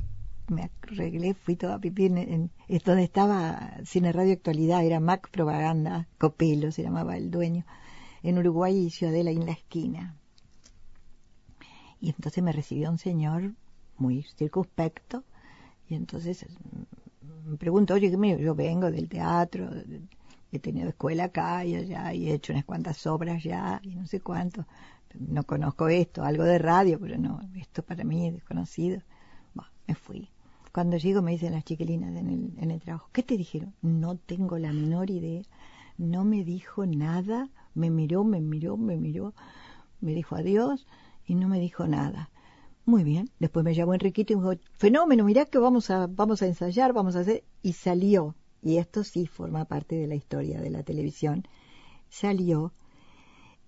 me 0.49 0.71
arreglé, 0.83 1.35
fui 1.35 1.57
toda 1.57 1.79
pipí 1.79 2.07
en, 2.07 2.19
en- 2.19 2.51
es 2.69 2.83
donde 2.85 3.05
estaba 3.05 3.75
Cine 3.85 4.13
Radio 4.13 4.33
Actualidad, 4.35 4.85
era 4.85 5.01
Mac 5.01 5.31
Propaganda, 5.31 6.09
Copelo 6.19 6.71
se 6.73 6.83
llamaba 6.83 7.17
el 7.17 7.31
dueño, 7.31 7.65
en 8.23 8.39
Uruguay 8.39 8.77
y 8.87 8.91
Ciudadela, 8.91 9.31
en 9.31 9.47
la 9.47 9.53
esquina. 9.53 10.17
Y 12.01 12.11
entonces 12.11 12.43
me 12.43 12.53
recibió 12.53 12.91
un 12.91 12.99
señor 12.99 13.55
muy 13.99 14.23
circunspecto 14.23 15.25
y 15.89 15.95
entonces 15.95 16.47
mm, 16.49 17.51
me 17.53 17.57
pregunto, 17.57 17.95
oye, 17.95 18.11
¿qué 18.11 18.17
me- 18.17 18.39
yo 18.41 18.55
vengo 18.55 18.91
del 18.91 19.09
teatro, 19.09 19.71
he 20.53 20.59
tenido 20.59 20.89
escuela 20.89 21.25
acá 21.25 21.65
y 21.65 21.75
allá 21.75 22.13
y 22.15 22.31
he 22.31 22.35
hecho 22.35 22.53
unas 22.53 22.65
cuantas 22.65 23.07
obras 23.07 23.43
ya 23.43 23.81
y 23.83 23.95
no 23.97 24.07
sé 24.07 24.21
cuánto. 24.21 24.67
No 25.19 25.45
conozco 25.45 25.89
esto, 25.89 26.25
algo 26.25 26.45
de 26.45 26.59
radio, 26.59 27.01
pero 27.01 27.17
no, 27.19 27.41
esto 27.57 27.83
para 27.83 28.05
mí 28.05 28.27
es 28.29 28.35
desconocido. 28.35 29.01
Bueno, 29.55 29.71
me 29.87 29.95
fui. 29.95 30.29
Cuando 30.77 30.99
llego 30.99 31.23
me 31.23 31.31
dicen 31.31 31.55
las 31.55 31.65
chiquilinas 31.65 32.15
en 32.15 32.71
el, 32.71 32.81
trabajo, 32.83 33.09
¿qué 33.11 33.23
te 33.23 33.39
dijeron? 33.39 33.73
No 33.81 34.19
tengo 34.19 34.59
la 34.59 34.75
menor 34.75 35.09
idea. 35.09 35.41
No 35.97 36.23
me 36.23 36.45
dijo 36.45 36.85
nada, 36.85 37.49
me 37.75 37.89
miró, 37.89 38.25
me 38.25 38.43
miró, 38.43 38.77
me 38.77 38.99
miró, 38.99 39.33
me 40.03 40.13
dijo 40.13 40.37
adiós 40.37 40.87
y 41.25 41.35
no 41.35 41.49
me 41.49 41.61
dijo 41.61 41.87
nada. 41.87 42.29
Muy 42.85 43.05
bien. 43.05 43.31
Después 43.39 43.65
me 43.65 43.75
llamó 43.75 43.95
Enriquito 43.95 44.35
y 44.35 44.37
me 44.37 44.51
dijo, 44.51 44.63
fenómeno, 44.75 45.25
mirá 45.25 45.47
que 45.47 45.57
vamos 45.57 45.89
a, 45.89 46.09
vamos 46.09 46.43
a 46.43 46.47
ensayar, 46.47 46.93
vamos 46.93 47.17
a 47.17 47.21
hacer. 47.21 47.43
Y 47.63 47.73
salió, 47.73 48.35
y 48.63 48.77
esto 48.77 49.03
sí 49.03 49.27
forma 49.27 49.65
parte 49.65 49.95
de 49.97 50.07
la 50.07 50.15
historia 50.15 50.61
de 50.61 50.69
la 50.69 50.83
televisión, 50.83 51.49
salió 52.11 52.75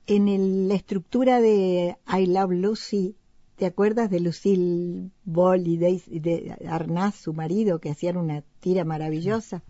en 0.07 0.29
el- 0.29 0.69
la 0.69 0.75
estructura 0.75 1.41
de 1.41 1.97
I 2.07 2.27
Love 2.27 2.51
Lucy. 2.53 3.17
¿Te 3.59 3.67
acuerdas 3.67 4.09
de 4.09 4.21
Lucille 4.21 5.11
Ball 5.25 5.67
y 5.67 5.79
de 5.79 6.57
Arnaz, 6.69 7.17
su 7.17 7.33
marido, 7.35 7.81
que 7.81 7.91
hacían 7.91 8.17
una 8.17 8.45
tira 8.61 8.85
maravillosa? 8.85 9.65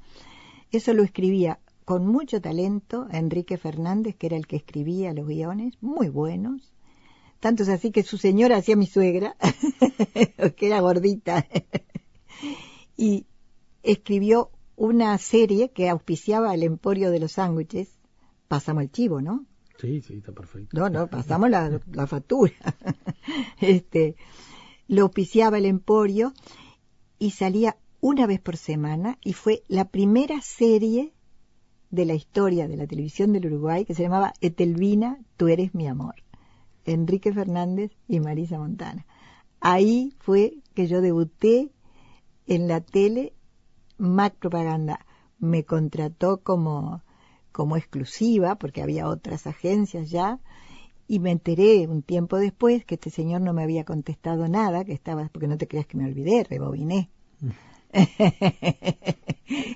Eso 0.71 0.93
lo 0.93 1.03
escribía 1.03 1.59
con 1.87 2.07
mucho 2.07 2.43
talento 2.43 3.09
Enrique 3.11 3.57
Fernández, 3.57 4.15
que 4.15 4.27
era 4.27 4.37
el 4.37 4.47
que 4.47 4.57
escribía 4.57 5.15
los 5.15 5.27
guiones, 5.27 5.73
muy 5.81 6.11
buenos. 6.11 6.71
Tanto 7.41 7.63
así 7.63 7.91
que 7.91 8.03
su 8.03 8.19
señora 8.19 8.59
hacía 8.59 8.77
mi 8.77 8.87
suegra, 8.87 9.37
que 10.57 10.67
era 10.67 10.81
gordita. 10.81 11.47
y 12.99 13.25
escribió 13.83 14.51
una 14.77 15.17
serie 15.17 15.71
que 15.71 15.89
auspiciaba 15.89 16.53
el 16.53 16.63
Emporio 16.63 17.11
de 17.11 17.21
los 17.21 17.33
Sándwiches. 17.33 17.89
Pasamos 18.49 18.83
el 18.83 18.93
chivo, 18.93 19.23
¿no? 19.23 19.47
Sí, 19.79 20.03
sí, 20.03 20.15
está 20.15 20.33
perfecto. 20.33 20.79
No, 20.79 20.91
no, 20.91 21.07
pasamos 21.07 21.49
la, 21.51 21.81
la 21.93 22.07
factura. 22.07 22.53
este, 23.61 24.17
lo 24.89 25.03
auspiciaba 25.03 25.59
el 25.59 25.67
Emporio 25.67 26.33
y 27.19 27.31
salía 27.31 27.77
una 28.01 28.27
vez 28.27 28.41
por 28.41 28.57
semana 28.57 29.19
y 29.23 29.33
fue 29.33 29.63
la 29.69 29.87
primera 29.87 30.41
serie 30.41 31.13
de 31.91 32.05
la 32.05 32.15
historia 32.15 32.69
de 32.69 32.77
la 32.77 32.87
televisión 32.87 33.33
del 33.33 33.47
Uruguay 33.47 33.85
que 33.85 33.95
se 33.95 34.03
llamaba 34.03 34.35
Etelvina, 34.41 35.19
tú 35.37 35.49
eres 35.49 35.75
mi 35.75 35.87
amor. 35.87 36.15
Enrique 36.85 37.33
Fernández 37.33 37.93
y 38.07 38.21
Marisa 38.21 38.59
Montana. 38.59 39.07
Ahí 39.61 40.15
fue 40.21 40.59
que 40.75 40.87
yo 40.87 41.01
debuté 41.01 41.71
en 42.47 42.69
la 42.69 42.81
tele 42.81 43.35
Mac 43.99 44.35
Propaganda. 44.37 45.05
Me 45.39 45.65
contrató 45.65 46.41
como, 46.41 47.03
como 47.59 47.77
exclusiva, 47.77 48.55
porque 48.55 48.83
había 48.83 49.09
otras 49.09 49.49
agencias 49.49 50.11
ya, 50.11 50.39
y 51.09 51.19
me 51.19 51.33
enteré 51.33 51.89
un 51.89 52.03
tiempo 52.03 52.37
después 52.37 52.85
que 52.85 52.95
este 52.95 53.11
señor 53.11 53.41
no 53.41 53.53
me 53.53 53.65
había 53.65 53.85
contestado 53.85 54.47
nada, 54.47 54.85
que 54.85 54.93
estaba, 54.93 55.29
porque 55.33 55.49
no 55.49 55.59
te 55.59 55.67
creas 55.67 55.85
que 55.85 55.97
me 55.97 56.05
olvidé, 56.05 56.45
rebobiné. 56.45 57.11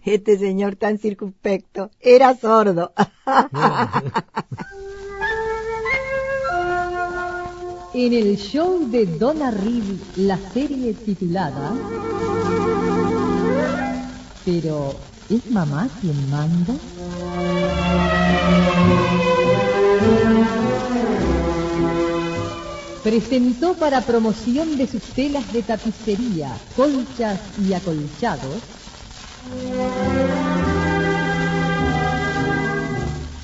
Este 0.05 0.39
señor 0.39 0.77
tan 0.77 0.99
circunspecto 0.99 1.91
era 1.99 2.37
sordo. 2.37 2.93
En 7.95 8.13
el 8.15 8.39
show 8.39 8.89
de 8.89 9.05
Donna 9.05 9.51
Reed, 9.51 9.85
la 10.17 10.39
serie 10.39 10.95
titulada 10.95 11.75
Pero, 14.47 14.95
¿es 15.33 15.51
mamá 15.51 15.89
quien 16.01 16.31
manda? 16.31 16.75
Presentó 23.03 23.75
para 23.75 24.03
promoción 24.03 24.77
de 24.77 24.87
sus 24.87 25.03
telas 25.03 25.51
de 25.53 25.63
tapicería, 25.63 26.57
colchas 26.77 27.41
y 27.67 27.73
acolchados 27.73 28.59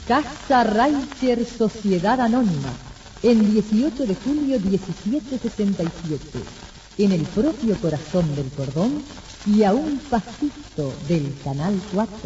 Casa 0.07 0.65
Reicher 0.65 1.45
Sociedad 1.45 2.21
Anónima, 2.21 2.73
en 3.23 3.53
18 3.53 4.07
de 4.07 4.15
julio 4.15 4.61
1767, 4.61 6.39
en 6.99 7.13
el 7.13 7.23
propio 7.23 7.77
corazón 7.77 8.35
del 8.35 8.49
cordón 8.51 9.03
y 9.47 9.63
a 9.63 9.73
un 9.73 9.99
pasito 9.99 10.95
del 11.09 11.35
Canal 11.43 11.81
4. 11.93 12.19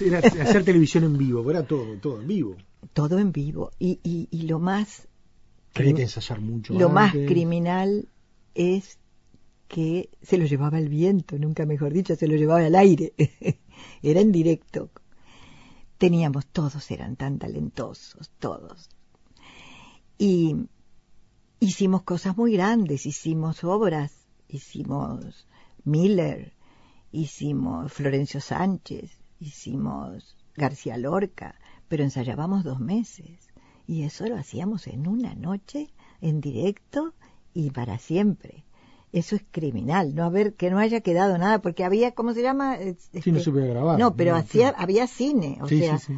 era 0.00 0.18
hacer 0.42 0.64
televisión 0.64 1.04
en 1.04 1.16
vivo, 1.16 1.48
era 1.50 1.66
todo, 1.66 1.96
todo 1.98 2.20
en 2.20 2.26
vivo. 2.26 2.56
Todo 2.92 3.18
en 3.18 3.32
vivo. 3.32 3.70
Y, 3.78 4.00
y, 4.02 4.28
y 4.30 4.42
lo 4.42 4.58
más... 4.58 5.08
Había 5.74 5.94
que 5.94 6.02
ensayar 6.02 6.40
mucho. 6.40 6.74
Lo 6.74 6.88
más 6.88 7.12
criminal 7.12 8.08
es 8.54 8.98
que 9.68 10.08
se 10.22 10.38
lo 10.38 10.46
llevaba 10.46 10.78
el 10.78 10.88
viento, 10.88 11.38
nunca 11.38 11.66
mejor 11.66 11.92
dicho, 11.92 12.16
se 12.16 12.28
lo 12.28 12.36
llevaba 12.36 12.64
al 12.64 12.74
aire. 12.74 13.12
Era 14.02 14.20
en 14.20 14.32
directo. 14.32 14.90
Teníamos, 15.98 16.46
todos 16.46 16.90
eran 16.90 17.16
tan 17.16 17.38
talentosos, 17.38 18.30
todos. 18.38 18.90
Y 20.18 20.56
hicimos 21.58 22.02
cosas 22.02 22.36
muy 22.36 22.52
grandes, 22.52 23.06
hicimos 23.06 23.64
obras, 23.64 24.12
hicimos 24.48 25.46
Miller, 25.84 26.52
hicimos 27.12 27.92
Florencio 27.92 28.40
Sánchez, 28.40 29.10
hicimos 29.40 30.36
García 30.54 30.98
Lorca, 30.98 31.54
pero 31.88 32.04
ensayábamos 32.04 32.62
dos 32.62 32.80
meses. 32.80 33.48
Y 33.86 34.02
eso 34.02 34.26
lo 34.26 34.36
hacíamos 34.36 34.86
en 34.88 35.06
una 35.06 35.34
noche, 35.34 35.88
en 36.20 36.42
directo 36.42 37.14
y 37.54 37.70
para 37.70 37.98
siempre. 37.98 38.65
Eso 39.12 39.36
es 39.36 39.42
criminal, 39.50 40.14
no 40.14 40.24
haber 40.24 40.54
que 40.54 40.70
no 40.70 40.78
haya 40.78 41.00
quedado 41.00 41.38
nada, 41.38 41.60
porque 41.60 41.84
había, 41.84 42.12
¿cómo 42.12 42.34
se 42.34 42.42
llama? 42.42 42.76
Este, 42.76 43.22
Sí, 43.22 43.32
no 43.32 43.40
se 43.40 43.50
podía 43.50 43.66
grabar. 43.66 43.98
no, 43.98 44.14
pero 44.16 44.32
No, 44.32 44.38
hacía, 44.38 44.70
sí. 44.70 44.74
había 44.78 45.06
cine, 45.06 45.58
o 45.62 45.68
Sí, 45.68 45.80
sea, 45.82 45.98
sí, 45.98 46.14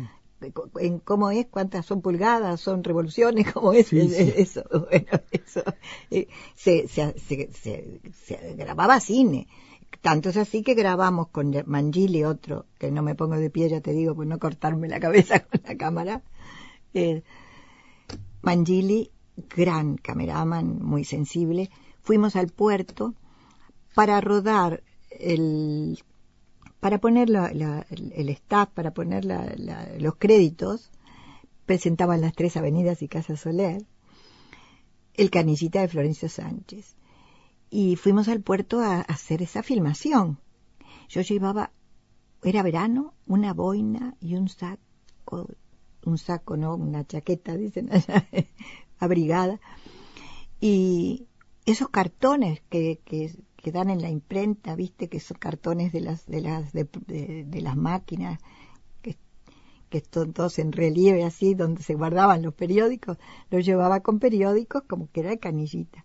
en 0.81 0.98
cómo 1.01 1.31
es, 1.31 1.46
cuántas 1.46 1.85
son 1.87 2.01
pulgadas, 2.01 2.61
son 2.61 2.83
revoluciones, 2.85 3.46
cómo 3.53 3.72
es 3.72 3.88
Sí, 3.88 4.09
sí. 4.09 4.33
eso, 4.37 4.64
bueno, 4.90 5.20
eso, 5.31 5.62
eh, 6.11 6.29
se, 6.55 6.88
se, 6.88 7.18
se, 7.18 7.53
se- 7.53 8.01
se 8.12 8.55
grababa 8.57 9.01
cine. 9.01 9.46
Tanto 10.03 10.29
es 10.29 10.37
así 10.37 10.62
que 10.62 10.74
grabamos 10.74 11.29
con 11.29 11.53
Mangili, 11.66 12.24
otro, 12.24 12.66
que 12.79 12.90
no 12.90 13.03
me 13.03 13.14
pongo 13.14 13.37
de 13.37 13.51
pie, 13.51 13.68
ya 13.68 13.81
te 13.81 13.92
digo, 13.92 14.14
por 14.14 14.27
no 14.27 14.38
cortarme 14.38 14.88
la 14.88 15.01
cabeza 15.01 15.40
con 15.46 15.61
la 15.64 15.77
cámara. 15.77 16.22
Eh, 16.94 17.22
Mangili, 18.42 19.11
gran 19.57 19.96
cameraman, 19.96 20.79
muy 20.83 21.05
sensible, 21.05 21.70
fuimos 22.09 22.37
al 22.37 22.49
puerto 22.49 23.14
para 23.94 24.18
rodar 24.23 24.83
el 25.11 26.03
para 26.81 26.99
poner 26.99 27.29
la- 27.29 27.53
la- 27.53 27.85
el 27.90 28.29
staff, 28.31 28.71
para 28.71 28.92
poner 28.94 29.27
la- 29.27 29.55
los 29.99 30.14
créditos, 30.16 30.90
presentaban 31.66 32.23
las 32.23 32.33
tres 32.33 32.57
avenidas 32.57 33.03
y 33.03 33.09
Casa 33.09 33.37
Soler, 33.37 33.85
el 35.12 35.29
canillita 35.31 35.83
de 35.83 35.88
Florencio 35.88 36.31
Sánchez. 36.31 36.97
Y 37.68 37.97
fuimos 37.97 38.29
al 38.29 38.40
puerto 38.40 38.81
a, 38.81 38.94
a 39.01 39.01
hacer 39.03 39.42
esa 39.42 39.62
filmación. 39.62 40.38
Yo 41.11 41.21
llevaba, 41.21 41.73
era 42.42 42.62
verano, 42.62 43.12
una 43.27 43.53
boina 43.53 44.14
y 44.18 44.37
un 44.37 44.49
saco, 44.49 45.47
un 46.07 46.16
saco, 46.16 46.57
no, 46.57 46.75
una 46.77 47.07
chaqueta, 47.07 47.55
dicen 47.57 47.92
allá, 47.92 48.27
abrigada. 48.99 49.61
Y 50.61 51.27
esos 51.72 51.88
cartones 51.88 52.62
que, 52.68 53.00
que, 53.04 53.33
que 53.57 53.72
dan 53.72 53.90
en 53.90 54.00
la 54.00 54.11
imprenta, 54.11 54.74
viste, 54.74 55.09
que 55.09 55.20
son 55.20 55.38
cartones 55.38 55.92
de 55.92 56.00
las, 56.00 56.26
de 56.26 56.40
las, 56.40 56.72
de, 56.72 57.61
las 57.61 57.76
máquinas, 57.76 58.38
que, 59.02 59.16
que 59.90 59.98
están 59.98 60.33
todos 60.33 60.59
en 60.59 60.72
relieve 60.72 61.24
así, 61.24 61.54
donde 61.54 61.83
se 61.83 61.94
guardaban 61.94 62.42
los 62.42 62.54
periódicos, 62.54 63.18
los 63.50 63.64
llevaba 63.64 64.00
con 64.00 64.18
periódicos 64.18 64.83
como 64.85 65.11
que 65.11 65.20
era 65.20 65.31
de 65.31 65.38
canillita. 65.38 66.04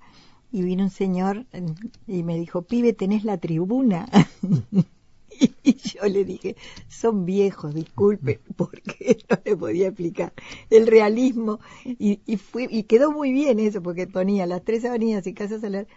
Y 0.52 0.62
vino 0.62 0.84
un 0.84 0.90
señor 0.90 1.46
eh, 1.54 1.66
y 2.08 2.24
me 2.24 2.38
dijo, 2.38 2.64
pibe, 2.64 2.94
tenés 2.94 3.24
la 3.24 3.38
tribuna. 3.38 4.08
Y 5.66 5.76
yo 5.76 6.04
le 6.08 6.26
dije, 6.26 6.58
son 6.90 7.26
viejos, 7.26 7.74
disculpe, 7.74 8.42
porque 8.58 9.18
no 9.30 9.38
le 9.46 9.56
podía 9.56 9.88
explicar 9.88 10.34
el 10.70 10.88
realismo. 10.88 11.60
Y, 11.86 12.20
y, 12.26 12.40
y 12.70 12.84
quedó 12.84 13.12
muy 13.12 13.32
bien 13.32 13.60
eso, 13.60 13.82
porque 13.82 14.08
ponía 14.08 14.46
las 14.46 14.64
tres 14.64 14.84
avenidas 14.84 15.26
y 15.28 15.34
Casa 15.34 15.60
Solar 15.60 15.88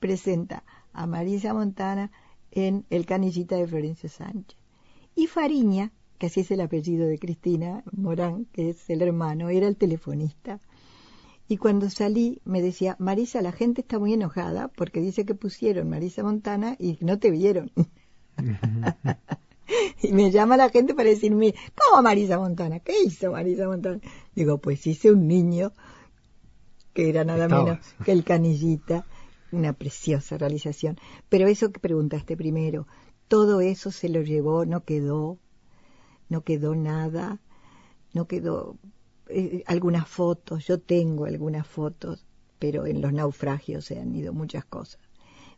presenta 0.00 0.64
a 0.92 1.06
Marisa 1.06 1.54
Montana 1.54 2.10
en 2.50 2.84
El 2.90 3.06
Canillita 3.06 3.56
de 3.56 3.66
Florencio 3.66 4.08
Sánchez. 4.08 4.58
Y 5.14 5.28
Fariña, 5.28 5.92
que 6.18 6.26
así 6.26 6.40
es 6.40 6.50
el 6.50 6.60
apellido 6.60 7.06
de 7.06 7.18
Cristina 7.18 7.84
Morán, 7.92 8.46
que 8.52 8.70
es 8.70 8.90
el 8.90 9.02
hermano, 9.02 9.48
era 9.48 9.68
el 9.68 9.76
telefonista. 9.76 10.60
Y 11.46 11.58
cuando 11.58 11.90
salí 11.90 12.40
me 12.44 12.62
decía, 12.62 12.96
Marisa, 12.98 13.42
la 13.42 13.52
gente 13.52 13.82
está 13.82 13.98
muy 13.98 14.14
enojada 14.14 14.68
porque 14.68 15.00
dice 15.00 15.24
que 15.24 15.34
pusieron 15.34 15.90
Marisa 15.90 16.22
Montana 16.22 16.76
y 16.78 16.98
no 17.00 17.18
te 17.18 17.30
vieron. 17.30 17.70
y 20.02 20.12
me 20.12 20.30
llama 20.30 20.56
la 20.56 20.70
gente 20.70 20.94
para 20.94 21.08
decirme, 21.08 21.54
¿cómo 21.74 22.02
Marisa 22.02 22.38
Montana? 22.38 22.80
¿Qué 22.80 22.94
hizo 23.04 23.32
Marisa 23.32 23.66
Montana? 23.66 24.00
Digo, 24.34 24.58
pues 24.58 24.86
hice 24.86 25.12
un 25.12 25.26
niño 25.26 25.72
que 26.92 27.08
era 27.08 27.24
nada 27.24 27.44
Estabas. 27.44 27.64
menos 27.64 27.94
que 28.04 28.12
el 28.12 28.24
canillita, 28.24 29.04
una 29.52 29.72
preciosa 29.72 30.38
realización. 30.38 30.98
Pero 31.28 31.46
eso 31.48 31.72
que 31.72 31.80
preguntaste 31.80 32.36
primero, 32.36 32.86
todo 33.28 33.60
eso 33.60 33.90
se 33.90 34.08
lo 34.08 34.22
llevó, 34.22 34.64
no 34.64 34.84
quedó, 34.84 35.38
no 36.28 36.42
quedó 36.42 36.74
nada, 36.74 37.40
no 38.12 38.26
quedó 38.26 38.76
eh, 39.28 39.64
algunas 39.66 40.08
fotos, 40.08 40.66
yo 40.66 40.80
tengo 40.80 41.24
algunas 41.24 41.66
fotos, 41.66 42.26
pero 42.58 42.86
en 42.86 43.00
los 43.00 43.12
naufragios 43.12 43.86
se 43.86 43.98
han 43.98 44.14
ido 44.14 44.32
muchas 44.32 44.64
cosas. 44.64 45.00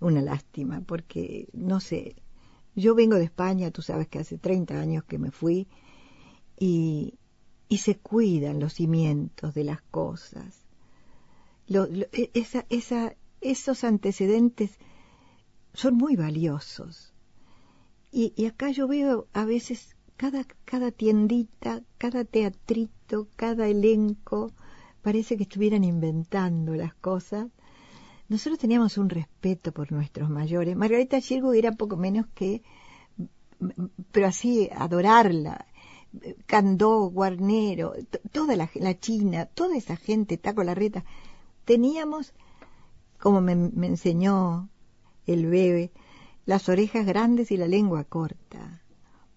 Una 0.01 0.21
lástima, 0.23 0.83
porque 0.87 1.49
no 1.53 1.81
sé, 1.81 2.17
yo 2.77 2.95
vengo 2.95 3.17
de 3.17 3.25
España, 3.25 3.71
tú 3.71 3.83
sabes 3.83 4.09
que 4.09 4.19
hace 4.21 4.39
30 4.39 4.79
años 4.81 5.05
que 5.05 5.19
me 5.19 5.31
fui, 5.31 5.67
y, 6.59 7.19
y 7.69 7.79
se 7.79 7.97
cuidan 7.99 8.61
los 8.61 8.75
cimientos 8.75 9.55
de 9.55 9.65
las 9.65 9.83
cosas. 9.83 10.67
Lo- 11.69 11.87
e- 12.13 12.31
esa, 12.35 12.67
esa, 12.71 13.15
esos 13.41 13.85
antecedentes 13.85 14.79
son 15.75 15.97
muy 15.97 16.17
valiosos. 16.17 17.13
Y, 18.13 18.33
y 18.37 18.47
acá 18.47 18.71
yo 18.71 18.89
veo 18.89 19.29
a 19.33 19.45
veces 19.45 19.97
cada, 20.17 20.45
cada 20.65 20.91
tiendita, 20.91 21.83
cada 21.99 22.25
teatrito, 22.25 23.29
cada 23.37 23.69
elenco, 23.69 24.53
parece 25.03 25.37
que 25.37 25.43
estuvieran 25.45 25.85
inventando 25.85 26.75
las 26.75 26.95
cosas. 26.95 27.49
Nosotros 28.29 28.59
teníamos 28.59 28.99
un 28.99 29.09
respeto 29.09 29.73
por 29.73 29.93
nuestros 29.93 30.29
mayores. 30.29 30.77
Margarita 30.77 31.21
Chirgu 31.21 31.53
era 31.53 31.73
poco 31.73 31.97
menos 31.97 32.27
que, 32.35 32.63
pero 34.11 34.27
así, 34.27 34.69
adorarla. 34.75 35.67
Candó, 36.47 37.11
Guarnero, 37.11 37.93
toda 38.33 38.57
la, 38.57 38.71
la 38.75 38.99
China, 38.99 39.47
toda 39.47 39.77
esa 39.77 39.97
gente, 39.97 40.39
Taco 40.39 40.65
Larreta, 40.65 41.05
teníamos, 41.65 42.33
como 43.21 43.43
me, 43.43 43.53
enseñó 43.87 44.71
el 45.27 45.47
bebé, 45.47 45.93
las 46.47 46.69
orejas 46.69 47.05
grandes 47.05 47.51
y 47.51 47.59
la 47.59 47.69
lengua 47.69 48.05
corta, 48.05 48.83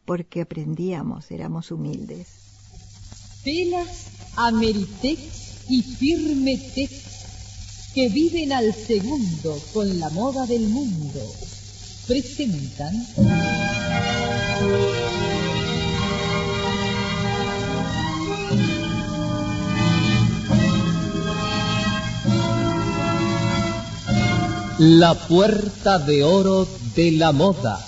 porque 0.05 0.41
aprendíamos, 0.41 1.31
éramos 1.31 1.71
humildes. 1.71 3.41
Telas 3.43 4.33
Ameritex 4.37 5.69
y 5.69 5.81
Firmetex 5.81 7.18
que 7.99 8.07
viven 8.07 8.53
al 8.53 8.73
segundo 8.73 9.59
con 9.73 9.99
la 9.99 10.09
moda 10.11 10.45
del 10.45 10.61
mundo. 10.61 11.19
Presentan 12.07 12.93
La 24.77 25.13
puerta 25.27 25.99
de 25.99 26.23
oro 26.23 26.69
de 26.95 27.11
la 27.11 27.33
moda. 27.33 27.85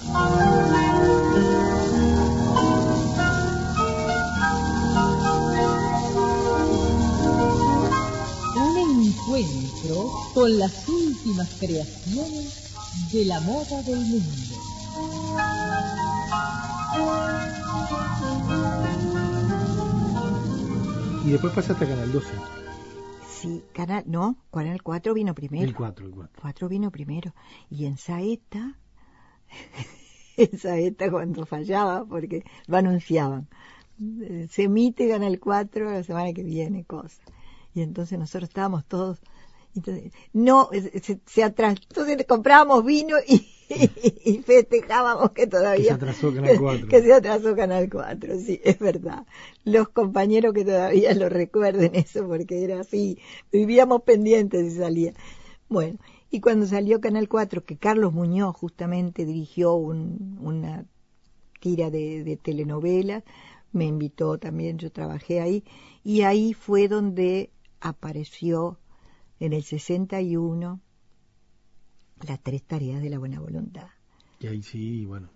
Con 10.34 10.58
las 10.58 10.88
últimas 10.88 11.50
creaciones 11.60 12.74
de 13.12 13.26
la 13.26 13.40
moda 13.42 13.82
del 13.84 14.00
mundo. 14.00 14.62
Y 21.26 21.32
después 21.32 21.54
pasaste 21.54 21.86
a 21.86 21.88
Canal 21.88 22.12
12. 22.12 22.28
Sí, 23.30 23.64
canal, 23.74 24.04
no, 24.08 24.38
Canal 24.52 24.82
4 24.82 25.14
vino 25.14 25.34
primero. 25.34 25.66
El 25.66 25.76
4, 25.76 26.06
el 26.06 26.12
4. 26.12 26.42
4 26.42 26.70
vino 26.70 26.92
primero. 26.92 27.34
Y 27.70 27.86
en 27.86 27.98
Saeta, 27.98 28.78
en 30.38 30.58
Saeta 30.58 31.10
cuando 31.12 31.46
fallaba, 31.46 32.06
porque 32.06 32.44
lo 32.68 32.78
anunciaban, 32.78 33.48
se 34.50 34.64
emite 34.64 35.10
Canal 35.10 35.40
4 35.40 35.92
la 35.92 36.04
semana 36.04 36.34
que 36.34 36.44
viene, 36.44 36.86
cosa. 36.86 37.22
Y 37.74 37.82
entonces 37.82 38.20
nosotros 38.20 38.50
estábamos 38.50 38.86
todos, 38.86 39.22
entonces, 39.76 40.12
no, 40.34 40.70
se, 40.72 41.20
se 41.26 41.44
atrás, 41.44 41.78
entonces 41.90 42.26
comprábamos 42.28 42.86
vino 42.86 43.18
y, 43.28 43.48
y 44.26 44.38
festejábamos 44.40 45.32
que 45.32 45.48
todavía... 45.48 45.84
Que 45.84 45.88
se 45.88 45.94
atrasó 45.94 46.34
Canal 46.34 46.60
4. 46.60 46.88
Que 46.88 47.02
se 47.02 47.14
atrasó 47.14 47.56
Canal 47.56 47.90
4, 47.90 48.40
sí, 48.40 48.62
es 48.64 48.80
verdad. 48.80 49.26
Los 49.64 49.90
compañeros 49.90 50.54
que 50.54 50.66
todavía 50.66 51.14
lo 51.14 51.30
recuerden 51.30 51.96
eso, 51.96 52.28
porque 52.28 52.64
era 52.64 52.82
así, 52.82 53.18
vivíamos 53.52 54.04
pendientes 54.04 54.74
y 54.74 54.78
salía. 54.78 55.14
Bueno, 55.70 56.00
y 56.30 56.42
cuando 56.42 56.66
salió 56.66 57.00
Canal 57.02 57.30
4, 57.30 57.66
que 57.66 57.78
Carlos 57.78 58.14
Muñoz 58.14 58.56
justamente 58.56 59.26
dirigió 59.26 59.74
un, 59.74 60.38
una 60.42 60.86
tira 61.60 61.90
de, 61.90 62.24
de 62.24 62.38
telenovelas, 62.38 63.24
me 63.72 63.86
invitó 63.86 64.38
también, 64.38 64.78
yo 64.78 64.92
trabajé 64.92 65.40
ahí, 65.40 65.64
y 66.04 66.22
ahí 66.22 66.54
fue 66.54 66.88
donde 66.88 67.52
apareció 67.80 68.78
en 69.42 69.54
el 69.54 69.64
61 69.64 70.80
las 72.26 72.40
tres 72.42 72.62
tareas 72.62 73.02
de 73.02 73.10
la 73.10 73.18
buena 73.18 73.40
voluntad. 73.40 73.88
Y 74.40 74.48
ahí 74.48 74.62
sí, 74.62 75.04
bueno. 75.06 75.30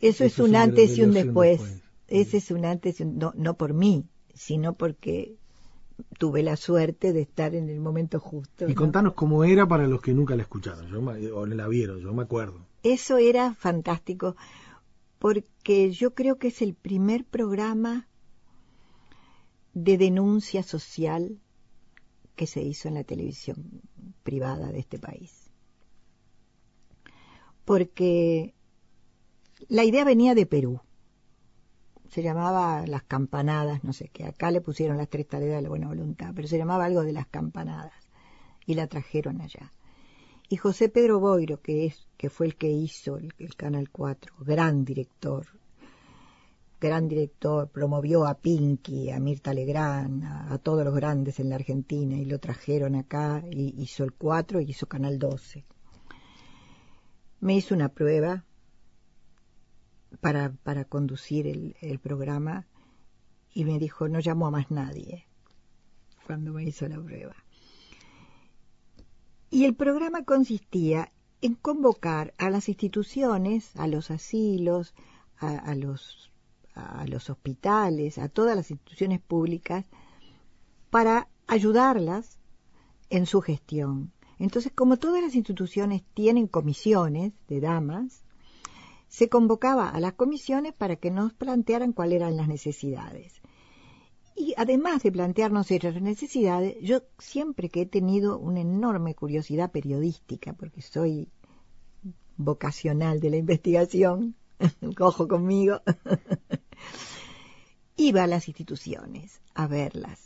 Eso, 0.00 0.24
es 0.24 0.38
un 0.38 0.54
antes 0.54 0.96
y 0.98 1.02
un 1.02 1.12
después. 1.12 1.82
Ese 2.06 2.36
es 2.36 2.50
un 2.50 2.66
antes 2.66 3.00
y 3.00 3.04
un, 3.04 3.18
no, 3.18 3.32
no 3.36 3.54
por 3.54 3.72
mí, 3.72 4.04
sino 4.34 4.74
porque 4.74 5.36
tuve 6.18 6.42
la 6.42 6.56
suerte 6.56 7.14
de 7.14 7.22
estar 7.22 7.54
en 7.54 7.70
el 7.70 7.80
momento 7.80 8.20
justo. 8.20 8.66
Y 8.66 8.74
¿no? 8.74 8.74
contanos 8.74 9.14
cómo 9.14 9.42
era 9.44 9.66
para 9.66 9.88
los 9.88 10.02
que 10.02 10.12
nunca 10.12 10.36
la 10.36 10.42
escucharon, 10.42 10.86
yo 10.88 11.00
me- 11.00 11.30
o 11.30 11.46
la 11.46 11.66
vieron, 11.68 12.00
yo 12.00 12.12
me 12.12 12.22
acuerdo. 12.22 12.60
Eso 12.82 13.16
era 13.16 13.54
fantástico, 13.54 14.36
porque 15.18 15.90
yo 15.90 16.14
creo 16.14 16.36
que 16.36 16.48
es 16.48 16.60
el 16.60 16.74
primer 16.74 17.24
programa 17.24 18.08
de 19.72 19.96
denuncia 19.96 20.62
social 20.62 21.40
que 22.38 22.46
se 22.46 22.62
hizo 22.62 22.86
en 22.86 22.94
la 22.94 23.02
televisión 23.02 23.82
privada 24.22 24.70
de 24.70 24.78
este 24.78 25.00
país. 25.00 25.50
Porque 27.64 28.54
la 29.68 29.82
idea 29.82 30.04
venía 30.04 30.36
de 30.36 30.46
Perú. 30.46 30.80
Se 32.10 32.22
llamaba 32.22 32.86
las 32.86 33.02
campanadas, 33.02 33.82
no 33.82 33.92
sé 33.92 34.08
qué. 34.08 34.24
Acá 34.24 34.52
le 34.52 34.60
pusieron 34.60 34.96
las 34.96 35.08
tres 35.08 35.26
tareas 35.26 35.56
de 35.56 35.62
la 35.62 35.68
buena 35.68 35.88
voluntad, 35.88 36.32
pero 36.34 36.46
se 36.46 36.58
llamaba 36.58 36.84
algo 36.84 37.02
de 37.02 37.12
las 37.12 37.26
campanadas. 37.26 37.92
Y 38.64 38.74
la 38.74 38.86
trajeron 38.86 39.40
allá. 39.40 39.72
Y 40.48 40.56
José 40.56 40.88
Pedro 40.88 41.18
Boiro, 41.18 41.60
que 41.60 41.86
es 41.86 42.06
que 42.16 42.30
fue 42.30 42.46
el 42.46 42.54
que 42.54 42.70
hizo 42.70 43.16
el, 43.16 43.34
el 43.38 43.56
Canal 43.56 43.90
4, 43.90 44.36
gran 44.44 44.84
director, 44.84 45.57
gran 46.80 47.08
director, 47.08 47.68
promovió 47.68 48.24
a 48.26 48.34
Pinky, 48.34 49.10
a 49.10 49.18
Mirta 49.18 49.52
Legrand, 49.52 50.24
a, 50.24 50.58
todos 50.58 50.84
los 50.84 50.94
grandes 50.94 51.40
en 51.40 51.48
la 51.48 51.56
Argentina 51.56 52.16
y 52.16 52.24
lo 52.24 52.38
trajeron 52.38 52.94
acá, 52.94 53.42
y 53.50 53.74
hizo 53.82 54.04
el 54.04 54.12
4 54.12 54.60
y 54.60 54.70
hizo 54.70 54.86
Canal 54.86 55.18
12. 55.18 55.64
Me 57.40 57.56
hizo 57.56 57.74
una 57.74 57.88
prueba 57.88 58.44
para, 60.20 60.52
para 60.62 60.84
conducir 60.84 61.46
el, 61.46 61.98
programa 61.98 62.66
y 63.52 63.64
me 63.64 63.78
dijo, 63.78 64.08
no 64.08 64.20
llamo 64.20 64.46
a 64.46 64.50
más 64.50 64.70
nadie, 64.70 65.26
cuando 66.26 66.52
me 66.52 66.64
hizo 66.64 66.86
la 66.88 67.00
prueba. 67.00 67.34
Y 69.50 69.64
el 69.64 69.74
programa 69.74 70.24
consistía 70.24 71.10
en 71.40 71.54
convocar 71.54 72.34
a 72.38 72.50
las 72.50 72.68
instituciones, 72.68 73.74
a 73.76 73.86
los 73.86 74.10
asilos, 74.10 74.94
a 75.40 75.74
los, 75.76 76.28
a 76.78 77.06
los 77.06 77.30
hospitales, 77.30 78.18
a 78.18 78.28
todas 78.28 78.56
las 78.56 78.70
instituciones 78.70 79.20
públicas, 79.20 79.86
para 80.90 81.28
ayudarlas 81.46 82.38
en 83.10 83.26
su 83.26 83.40
gestión. 83.40 84.12
Entonces, 84.38 84.72
como 84.74 84.98
todas 84.98 85.22
las 85.22 85.34
instituciones 85.34 86.02
tienen 86.14 86.46
comisiones 86.46 87.32
de 87.48 87.60
damas, 87.60 88.22
se 89.08 89.28
convocaba 89.28 89.88
a 89.88 90.00
las 90.00 90.12
comisiones 90.12 90.74
para 90.74 90.96
que 90.96 91.10
nos 91.10 91.32
plantearan 91.32 91.92
cuáles 91.92 92.16
eran 92.16 92.36
las 92.36 92.48
necesidades. 92.48 93.40
Y 94.36 94.54
además 94.56 95.02
de 95.02 95.10
plantearnos 95.10 95.70
esas 95.70 96.00
necesidades, 96.00 96.76
yo 96.80 97.02
siempre 97.18 97.70
que 97.70 97.82
he 97.82 97.86
tenido 97.86 98.38
una 98.38 98.60
enorme 98.60 99.14
curiosidad 99.14 99.72
periodística, 99.72 100.52
porque 100.52 100.80
soy 100.80 101.28
vocacional 102.36 103.18
de 103.18 103.30
la 103.30 103.36
investigación, 103.38 104.36
cojo 104.96 105.26
conmigo, 105.26 105.80
iba 107.98 108.22
a 108.22 108.26
las 108.26 108.48
instituciones 108.48 109.40
a 109.54 109.66
verlas. 109.66 110.20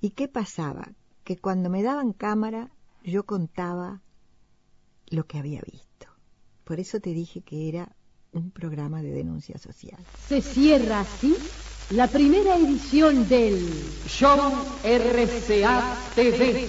¿Y 0.00 0.10
qué 0.10 0.26
pasaba? 0.26 0.88
Que 1.22 1.36
cuando 1.36 1.70
me 1.70 1.82
daban 1.82 2.12
cámara, 2.12 2.70
yo 3.04 3.24
contaba 3.24 4.02
lo 5.06 5.26
que 5.26 5.38
había 5.38 5.60
visto. 5.60 6.08
Por 6.64 6.80
eso 6.80 6.98
te 6.98 7.10
dije 7.10 7.42
que 7.42 7.68
era 7.68 7.94
un 8.32 8.50
programa 8.50 9.02
de 9.02 9.12
denuncia 9.12 9.58
social. 9.58 10.00
Se 10.26 10.42
cierra 10.42 11.00
así 11.00 11.36
la 11.90 12.08
primera 12.08 12.56
edición 12.56 13.28
del 13.28 13.60
Show 14.06 14.52
RCA 14.82 15.96
TV. 16.14 16.66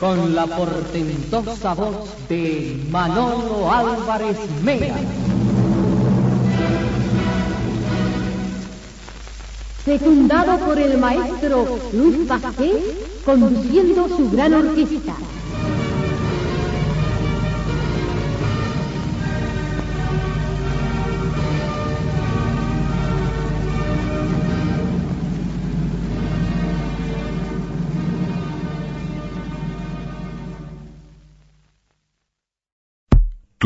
Con 0.00 0.34
la 0.34 0.46
portentosa 0.46 1.74
voz 1.74 2.28
de 2.28 2.86
Manolo 2.90 3.72
Álvarez 3.72 4.38
Mena. 4.62 4.94
secundado 9.86 10.58
por 10.66 10.78
el 10.80 10.98
maestro 10.98 11.78
Luis 11.92 12.26
Vázquez, 12.26 13.22
conduciendo 13.24 14.08
su 14.08 14.28
gran 14.32 14.52
orquesta. 14.52 15.14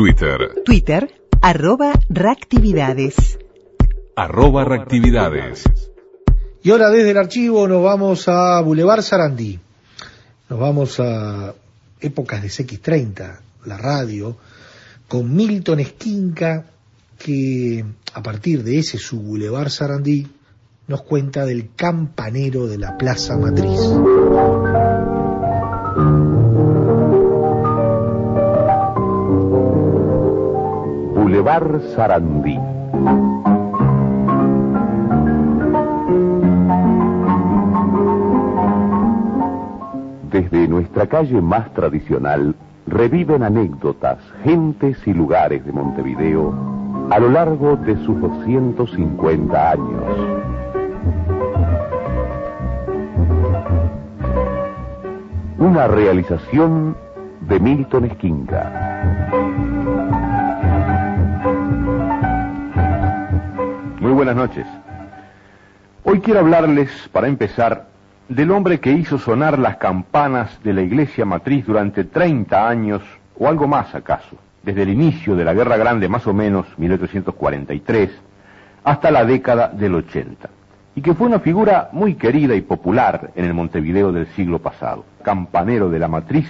Twitter, 0.01 0.63
Twitter, 0.65 1.13
arroba 1.43 1.93
reactividades. 2.09 3.37
arroba 4.15 4.65
reactividades. 4.65 5.63
Y 6.63 6.71
ahora 6.71 6.89
desde 6.89 7.11
el 7.11 7.17
archivo 7.17 7.67
nos 7.67 7.83
vamos 7.83 8.27
a 8.27 8.59
Boulevard 8.61 9.03
Sarandí. 9.03 9.59
Nos 10.49 10.59
vamos 10.59 10.99
a 10.99 11.53
épocas 11.99 12.41
de 12.41 12.47
CX30, 12.47 13.41
la 13.65 13.77
radio, 13.77 14.37
con 15.07 15.35
Milton 15.35 15.81
Esquinca, 15.81 16.65
que 17.19 17.85
a 18.11 18.23
partir 18.23 18.63
de 18.63 18.79
ese 18.79 18.97
su 18.97 19.21
Boulevard 19.21 19.69
Sarandí 19.69 20.27
nos 20.87 21.03
cuenta 21.03 21.45
del 21.45 21.75
campanero 21.75 22.65
de 22.65 22.79
la 22.79 22.97
Plaza 22.97 23.37
Matriz. 23.37 23.79
Boulevard 31.41 31.81
Sarandí. 31.95 32.59
Desde 40.29 40.67
nuestra 40.67 41.07
calle 41.07 41.41
más 41.41 41.73
tradicional 41.73 42.53
reviven 42.85 43.41
anécdotas, 43.41 44.19
gentes 44.43 44.97
y 45.07 45.13
lugares 45.15 45.65
de 45.65 45.71
Montevideo 45.71 46.53
a 47.09 47.19
lo 47.19 47.29
largo 47.29 47.75
de 47.75 47.95
sus 48.05 48.21
250 48.21 49.71
años. 49.71 50.03
Una 55.57 55.87
realización 55.87 56.95
de 57.49 57.59
Milton 57.59 58.05
Esquinca. 58.05 59.20
Buenas 64.23 64.35
noches. 64.35 64.67
Hoy 66.03 66.19
quiero 66.19 66.41
hablarles, 66.41 66.91
para 67.11 67.27
empezar, 67.27 67.87
del 68.29 68.51
hombre 68.51 68.79
que 68.79 68.91
hizo 68.91 69.17
sonar 69.17 69.57
las 69.57 69.77
campanas 69.77 70.59
de 70.63 70.73
la 70.73 70.83
iglesia 70.83 71.25
matriz 71.25 71.65
durante 71.65 72.03
30 72.03 72.69
años, 72.69 73.01
o 73.39 73.47
algo 73.47 73.67
más 73.67 73.95
acaso, 73.95 74.37
desde 74.61 74.83
el 74.83 74.89
inicio 74.89 75.35
de 75.35 75.43
la 75.43 75.55
Guerra 75.55 75.75
Grande, 75.75 76.07
más 76.07 76.27
o 76.27 76.35
menos 76.35 76.67
1843, 76.77 78.11
hasta 78.83 79.09
la 79.09 79.25
década 79.25 79.69
del 79.69 79.95
80, 79.95 80.51
y 80.93 81.01
que 81.01 81.15
fue 81.15 81.25
una 81.25 81.39
figura 81.39 81.89
muy 81.91 82.13
querida 82.13 82.53
y 82.53 82.61
popular 82.61 83.31
en 83.33 83.45
el 83.45 83.55
Montevideo 83.55 84.11
del 84.11 84.27
siglo 84.35 84.59
pasado, 84.59 85.03
campanero 85.23 85.89
de 85.89 85.97
la 85.97 86.07
matriz, 86.07 86.47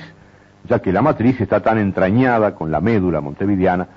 ya 0.67 0.79
que 0.79 0.91
la 0.91 1.01
matriz 1.01 1.39
está 1.39 1.61
tan 1.61 1.77
entrañada 1.77 2.53
con 2.53 2.69
la 2.69 2.81
médula 2.81 3.21
montevideana 3.21 3.87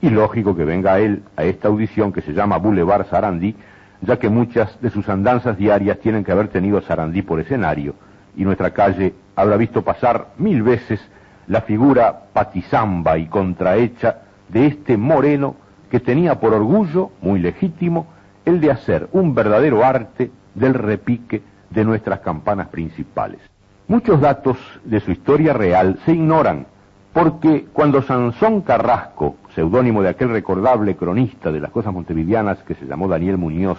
y 0.00 0.10
lógico 0.10 0.56
que 0.56 0.64
venga 0.64 0.98
él 0.98 1.22
a 1.36 1.44
esta 1.44 1.68
audición 1.68 2.12
que 2.12 2.22
se 2.22 2.32
llama 2.32 2.58
Boulevard 2.58 3.06
Sarandí, 3.08 3.54
ya 4.00 4.18
que 4.18 4.28
muchas 4.28 4.80
de 4.80 4.90
sus 4.90 5.08
andanzas 5.08 5.58
diarias 5.58 5.98
tienen 5.98 6.24
que 6.24 6.32
haber 6.32 6.48
tenido 6.48 6.80
Sarandí 6.80 7.22
por 7.22 7.40
escenario, 7.40 7.94
y 8.36 8.44
nuestra 8.44 8.70
calle 8.70 9.14
habrá 9.36 9.56
visto 9.56 9.82
pasar 9.82 10.28
mil 10.38 10.62
veces 10.62 11.00
la 11.46 11.62
figura 11.62 12.26
patizamba 12.32 13.18
y 13.18 13.26
contrahecha 13.26 14.18
de 14.48 14.66
este 14.66 14.96
moreno 14.96 15.56
que 15.90 16.00
tenía 16.00 16.38
por 16.38 16.54
orgullo, 16.54 17.10
muy 17.20 17.40
legítimo, 17.40 18.06
el 18.44 18.60
de 18.60 18.70
hacer 18.70 19.08
un 19.12 19.34
verdadero 19.34 19.84
arte 19.84 20.30
del 20.54 20.74
repique 20.74 21.42
de 21.70 21.84
nuestras 21.84 22.20
campanas 22.20 22.68
principales. 22.68 23.40
Muchos 23.88 24.20
datos 24.20 24.56
de 24.84 25.00
su 25.00 25.10
historia 25.10 25.52
real 25.52 25.98
se 26.04 26.12
ignoran, 26.12 26.66
porque 27.12 27.66
cuando 27.72 28.02
Sansón 28.02 28.62
Carrasco, 28.62 29.36
seudónimo 29.54 30.02
de 30.02 30.10
aquel 30.10 30.30
recordable 30.30 30.96
cronista 30.96 31.50
de 31.50 31.60
las 31.60 31.70
cosas 31.70 31.92
montevideanas 31.92 32.58
que 32.62 32.74
se 32.74 32.86
llamó 32.86 33.08
Daniel 33.08 33.36
Muñoz, 33.36 33.78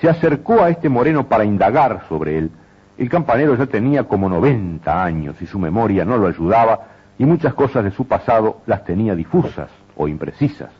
se 0.00 0.08
acercó 0.08 0.62
a 0.62 0.70
este 0.70 0.88
moreno 0.88 1.26
para 1.28 1.44
indagar 1.44 2.04
sobre 2.08 2.38
él, 2.38 2.50
el 2.98 3.08
campanero 3.08 3.56
ya 3.56 3.66
tenía 3.66 4.04
como 4.04 4.28
90 4.28 5.04
años 5.04 5.40
y 5.40 5.46
su 5.46 5.58
memoria 5.58 6.04
no 6.04 6.16
lo 6.16 6.28
ayudaba 6.28 6.80
y 7.18 7.24
muchas 7.24 7.54
cosas 7.54 7.84
de 7.84 7.90
su 7.90 8.06
pasado 8.06 8.60
las 8.66 8.84
tenía 8.84 9.14
difusas 9.14 9.70
o 9.96 10.06
imprecisas. 10.06 10.70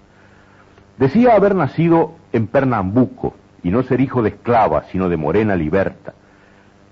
Decía 0.99 1.35
haber 1.35 1.55
nacido 1.55 2.13
en 2.33 2.47
Pernambuco 2.47 3.35
y 3.63 3.71
no 3.71 3.83
ser 3.83 4.01
hijo 4.01 4.23
de 4.23 4.31
esclava, 4.31 4.85
sino 4.93 5.09
de 5.09 5.17
morena 5.17 5.57
liberta. 5.57 6.15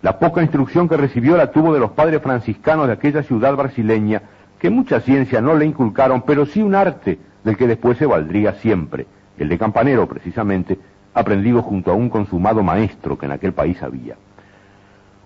La 0.00 0.18
poca 0.18 0.42
instrucción 0.42 0.88
que 0.88 0.96
recibió 0.96 1.36
la 1.36 1.52
tuvo 1.52 1.72
de 1.72 1.78
los 1.78 1.92
padres 1.92 2.20
franciscanos 2.20 2.88
de 2.88 2.94
aquella 2.94 3.22
ciudad 3.22 3.54
brasileña, 3.54 4.22
que 4.62 4.70
mucha 4.70 5.00
ciencia 5.00 5.40
no 5.40 5.56
le 5.56 5.66
inculcaron, 5.66 6.22
pero 6.22 6.46
sí 6.46 6.62
un 6.62 6.76
arte 6.76 7.18
del 7.42 7.56
que 7.56 7.66
después 7.66 7.98
se 7.98 8.06
valdría 8.06 8.52
siempre, 8.52 9.08
el 9.36 9.48
de 9.48 9.58
campanero 9.58 10.06
precisamente, 10.06 10.78
aprendido 11.14 11.62
junto 11.62 11.90
a 11.90 11.94
un 11.94 12.08
consumado 12.08 12.62
maestro 12.62 13.18
que 13.18 13.26
en 13.26 13.32
aquel 13.32 13.54
país 13.54 13.82
había. 13.82 14.14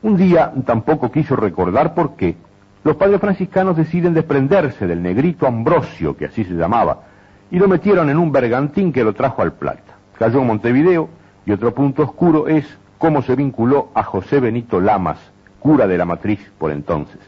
Un 0.00 0.16
día 0.16 0.54
tampoco 0.64 1.12
quiso 1.12 1.36
recordar 1.36 1.92
por 1.92 2.16
qué 2.16 2.34
los 2.82 2.96
padres 2.96 3.20
franciscanos 3.20 3.76
deciden 3.76 4.14
desprenderse 4.14 4.86
del 4.86 5.02
negrito 5.02 5.46
Ambrosio, 5.46 6.16
que 6.16 6.24
así 6.24 6.42
se 6.42 6.54
llamaba, 6.54 7.02
y 7.50 7.58
lo 7.58 7.68
metieron 7.68 8.08
en 8.08 8.16
un 8.16 8.32
bergantín 8.32 8.90
que 8.90 9.04
lo 9.04 9.12
trajo 9.12 9.42
al 9.42 9.52
Plata. 9.52 9.98
Cayó 10.18 10.40
en 10.40 10.46
Montevideo 10.46 11.10
y 11.44 11.52
otro 11.52 11.74
punto 11.74 12.04
oscuro 12.04 12.48
es 12.48 12.64
cómo 12.96 13.20
se 13.20 13.36
vinculó 13.36 13.90
a 13.92 14.02
José 14.02 14.40
Benito 14.40 14.80
Lamas, 14.80 15.18
cura 15.60 15.86
de 15.86 15.98
la 15.98 16.06
matriz 16.06 16.40
por 16.56 16.70
entonces. 16.70 17.20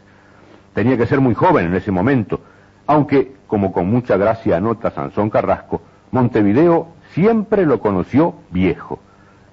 Tenía 0.78 0.96
que 0.96 1.08
ser 1.08 1.20
muy 1.20 1.34
joven 1.34 1.66
en 1.66 1.74
ese 1.74 1.90
momento, 1.90 2.40
aunque, 2.86 3.32
como 3.48 3.72
con 3.72 3.90
mucha 3.90 4.16
gracia 4.16 4.58
anota 4.58 4.92
Sansón 4.92 5.28
Carrasco, 5.28 5.82
Montevideo 6.12 6.86
siempre 7.14 7.66
lo 7.66 7.80
conoció 7.80 8.36
viejo. 8.52 9.00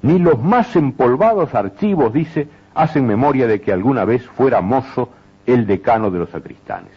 Ni 0.04 0.20
los 0.20 0.40
más 0.40 0.76
empolvados 0.76 1.56
archivos, 1.56 2.14
dice, 2.14 2.48
hacen 2.76 3.08
memoria 3.08 3.48
de 3.48 3.60
que 3.60 3.74
alguna 3.74 4.06
vez 4.06 4.24
fuera 4.38 4.62
mozo 4.62 5.10
el 5.48 5.66
decano 5.66 6.12
de 6.12 6.20
los 6.20 6.30
sacristanes. 6.30 6.92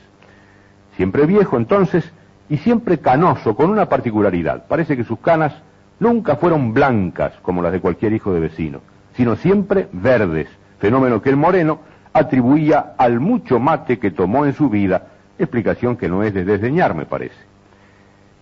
Siempre 0.95 1.25
viejo 1.25 1.57
entonces 1.57 2.13
y 2.51 2.59
siempre 2.59 2.99
canoso, 2.99 3.57
con 3.57 3.71
una 3.71 3.89
particularidad. 3.89 4.67
Parece 4.67 4.95
que 4.95 5.05
sus 5.05 5.21
canas 5.21 5.55
nunca 6.01 6.37
fueron 6.37 6.75
blancas 6.75 7.33
como 7.41 7.63
las 7.63 7.73
de 7.73 7.81
cualquier 7.81 8.13
hijo 8.13 8.35
de 8.35 8.41
vecino, 8.41 8.83
sino 9.15 9.37
siempre 9.37 9.89
verdes, 9.91 10.49
fenómeno 10.81 11.23
que 11.23 11.31
el 11.31 11.37
moreno 11.37 11.81
atribuía 12.19 12.95
al 12.99 13.21
mucho 13.21 13.59
mate 13.59 13.99
que 13.99 14.11
tomó 14.11 14.47
en 14.47 14.55
su 14.55 14.69
vida, 14.69 15.09
explicación 15.39 15.97
que 15.97 16.09
no 16.09 16.23
es 16.23 16.35
de 16.35 16.45
desdeñar, 16.45 16.95
me 16.95 17.07
parece. 17.07 17.37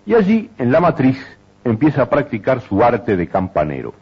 Y 0.07 0.15
allí, 0.15 0.51
en 0.59 0.73
la 0.73 0.81
matriz, 0.81 1.19
empieza 1.65 2.03
a 2.03 2.11
practicar 2.11 2.61
su 2.61 2.83
arte 2.83 3.17
de 3.17 3.27
campanero. 3.27 3.93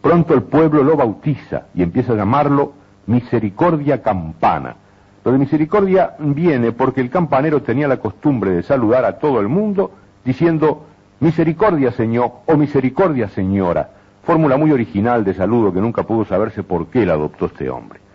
Pronto 0.00 0.34
el 0.34 0.42
pueblo 0.42 0.82
lo 0.82 0.96
bautiza 0.96 1.64
y 1.74 1.82
empieza 1.82 2.12
a 2.12 2.16
llamarlo 2.16 2.74
Misericordia 3.06 4.02
Campana. 4.02 4.76
Lo 5.24 5.32
de 5.32 5.38
misericordia 5.38 6.14
viene 6.20 6.70
porque 6.70 7.00
el 7.00 7.10
campanero 7.10 7.62
tenía 7.62 7.88
la 7.88 7.96
costumbre 7.96 8.52
de 8.52 8.62
saludar 8.62 9.04
a 9.04 9.18
todo 9.18 9.40
el 9.40 9.48
mundo 9.48 9.90
diciendo 10.24 10.86
Misericordia 11.18 11.90
Señor 11.90 12.30
o 12.46 12.56
Misericordia 12.56 13.28
Señora, 13.28 13.90
fórmula 14.22 14.56
muy 14.56 14.70
original 14.70 15.24
de 15.24 15.34
saludo 15.34 15.72
que 15.72 15.80
nunca 15.80 16.04
pudo 16.04 16.24
saberse 16.24 16.62
por 16.62 16.86
qué 16.88 17.04
la 17.04 17.14
adoptó 17.14 17.46
este 17.46 17.68
hombre. 17.68 18.05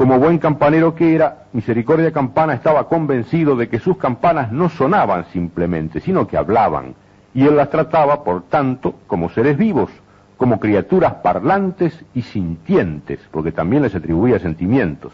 Como 0.00 0.18
buen 0.18 0.38
campanero 0.38 0.94
que 0.94 1.14
era, 1.14 1.44
Misericordia 1.52 2.10
Campana 2.10 2.54
estaba 2.54 2.88
convencido 2.88 3.54
de 3.54 3.68
que 3.68 3.78
sus 3.78 3.98
campanas 3.98 4.50
no 4.50 4.70
sonaban 4.70 5.26
simplemente, 5.26 6.00
sino 6.00 6.26
que 6.26 6.38
hablaban, 6.38 6.94
y 7.34 7.46
él 7.46 7.54
las 7.54 7.68
trataba, 7.68 8.24
por 8.24 8.44
tanto, 8.44 8.94
como 9.06 9.28
seres 9.28 9.58
vivos, 9.58 9.90
como 10.38 10.58
criaturas 10.58 11.16
parlantes 11.16 12.02
y 12.14 12.22
sintientes, 12.22 13.20
porque 13.30 13.52
también 13.52 13.82
les 13.82 13.94
atribuía 13.94 14.38
sentimientos. 14.38 15.12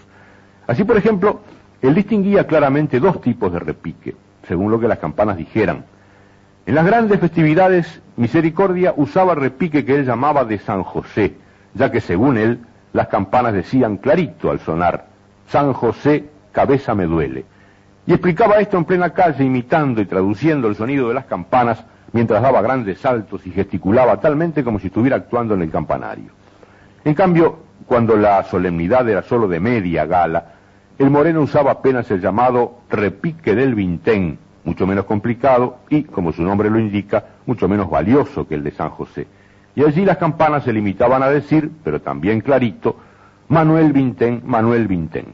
Así, 0.68 0.84
por 0.84 0.96
ejemplo, 0.96 1.40
él 1.82 1.92
distinguía 1.92 2.46
claramente 2.46 3.00
dos 3.00 3.20
tipos 3.20 3.52
de 3.52 3.58
repique, 3.58 4.14
según 4.46 4.70
lo 4.70 4.78
que 4.78 4.86
las 4.86 5.00
campanas 5.00 5.36
dijeran. 5.36 5.84
En 6.64 6.76
las 6.76 6.86
grandes 6.86 7.18
festividades, 7.18 8.02
Misericordia 8.16 8.94
usaba 8.96 9.34
repique 9.34 9.84
que 9.84 9.96
él 9.96 10.06
llamaba 10.06 10.44
de 10.44 10.58
San 10.58 10.84
José, 10.84 11.34
ya 11.74 11.90
que 11.90 12.00
según 12.00 12.38
él, 12.38 12.60
las 12.96 13.08
campanas 13.08 13.52
decían 13.52 13.98
clarito 13.98 14.50
al 14.50 14.58
sonar, 14.58 15.04
San 15.48 15.74
José, 15.74 16.24
cabeza 16.50 16.94
me 16.94 17.04
duele. 17.04 17.44
Y 18.06 18.12
explicaba 18.12 18.54
esto 18.54 18.78
en 18.78 18.86
plena 18.86 19.10
calle, 19.10 19.44
imitando 19.44 20.00
y 20.00 20.06
traduciendo 20.06 20.66
el 20.66 20.76
sonido 20.76 21.08
de 21.08 21.14
las 21.14 21.26
campanas, 21.26 21.84
mientras 22.12 22.40
daba 22.40 22.62
grandes 22.62 22.98
saltos 22.98 23.46
y 23.46 23.50
gesticulaba 23.50 24.18
talmente 24.18 24.64
como 24.64 24.78
si 24.78 24.86
estuviera 24.86 25.16
actuando 25.16 25.54
en 25.54 25.62
el 25.62 25.70
campanario. 25.70 26.30
En 27.04 27.14
cambio, 27.14 27.58
cuando 27.86 28.16
la 28.16 28.42
solemnidad 28.44 29.06
era 29.08 29.22
solo 29.22 29.46
de 29.46 29.60
media 29.60 30.06
gala, 30.06 30.54
el 30.98 31.10
moreno 31.10 31.42
usaba 31.42 31.72
apenas 31.72 32.10
el 32.10 32.22
llamado 32.22 32.78
repique 32.88 33.54
del 33.54 33.74
vintén, 33.74 34.38
mucho 34.64 34.86
menos 34.86 35.04
complicado 35.04 35.80
y, 35.90 36.04
como 36.04 36.32
su 36.32 36.42
nombre 36.42 36.70
lo 36.70 36.78
indica, 36.78 37.24
mucho 37.44 37.68
menos 37.68 37.90
valioso 37.90 38.48
que 38.48 38.54
el 38.54 38.64
de 38.64 38.70
San 38.70 38.88
José. 38.88 39.26
Y 39.76 39.84
allí 39.84 40.06
las 40.06 40.16
campanas 40.16 40.64
se 40.64 40.72
limitaban 40.72 41.22
a 41.22 41.28
decir, 41.28 41.70
pero 41.84 42.00
también 42.00 42.40
clarito, 42.40 42.96
Manuel 43.48 43.92
Vintén, 43.92 44.42
Manuel 44.44 44.88
Vintén. 44.88 45.26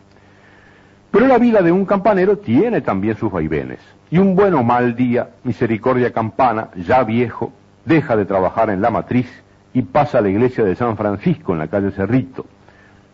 Pero 1.13 1.29
la 1.29 1.39
vida 1.39 1.63
de 1.63 1.71
un 1.71 1.87
campanero 1.87 2.39
tiene 2.39 2.81
también 2.81 3.17
sus 3.17 3.31
vaivenes. 3.31 3.79
Y 4.11 4.19
un 4.19 4.35
buen 4.35 4.55
o 4.55 4.65
mal 4.65 4.97
día, 4.97 5.31
Misericordia 5.45 6.13
Campana, 6.13 6.69
ya 6.77 7.05
viejo, 7.05 7.53
deja 7.85 8.17
de 8.17 8.25
trabajar 8.25 8.69
en 8.71 8.83
la 8.83 8.91
matriz 8.91 9.31
y 9.73 9.83
pasa 9.83 10.19
a 10.19 10.21
la 10.21 10.29
iglesia 10.29 10.65
de 10.65 10.75
San 10.75 10.97
Francisco 10.97 11.53
en 11.53 11.61
la 11.61 11.69
calle 11.69 11.93
Cerrito. 11.93 12.45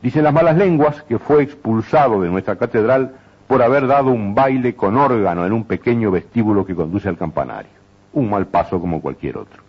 Dicen 0.03 0.24
las 0.24 0.33
malas 0.33 0.57
lenguas 0.57 1.03
que 1.03 1.18
fue 1.18 1.43
expulsado 1.43 2.22
de 2.22 2.31
nuestra 2.31 2.57
catedral 2.57 3.12
por 3.47 3.62
haber 3.62 3.87
dado 3.87 4.11
un 4.12 4.35
baile 4.35 4.74
con 4.74 4.97
órgano 4.97 5.45
en 5.45 5.53
un 5.53 5.64
pequeño 5.64 6.11
vestíbulo 6.11 6.64
que 6.64 6.74
conduce 6.74 7.09
al 7.09 7.18
campanario. 7.18 7.70
Un 8.14 8.31
mal 8.31 8.47
paso 8.47 8.81
como 8.81 9.03
cualquier 9.03 9.37
otro. 9.37 9.68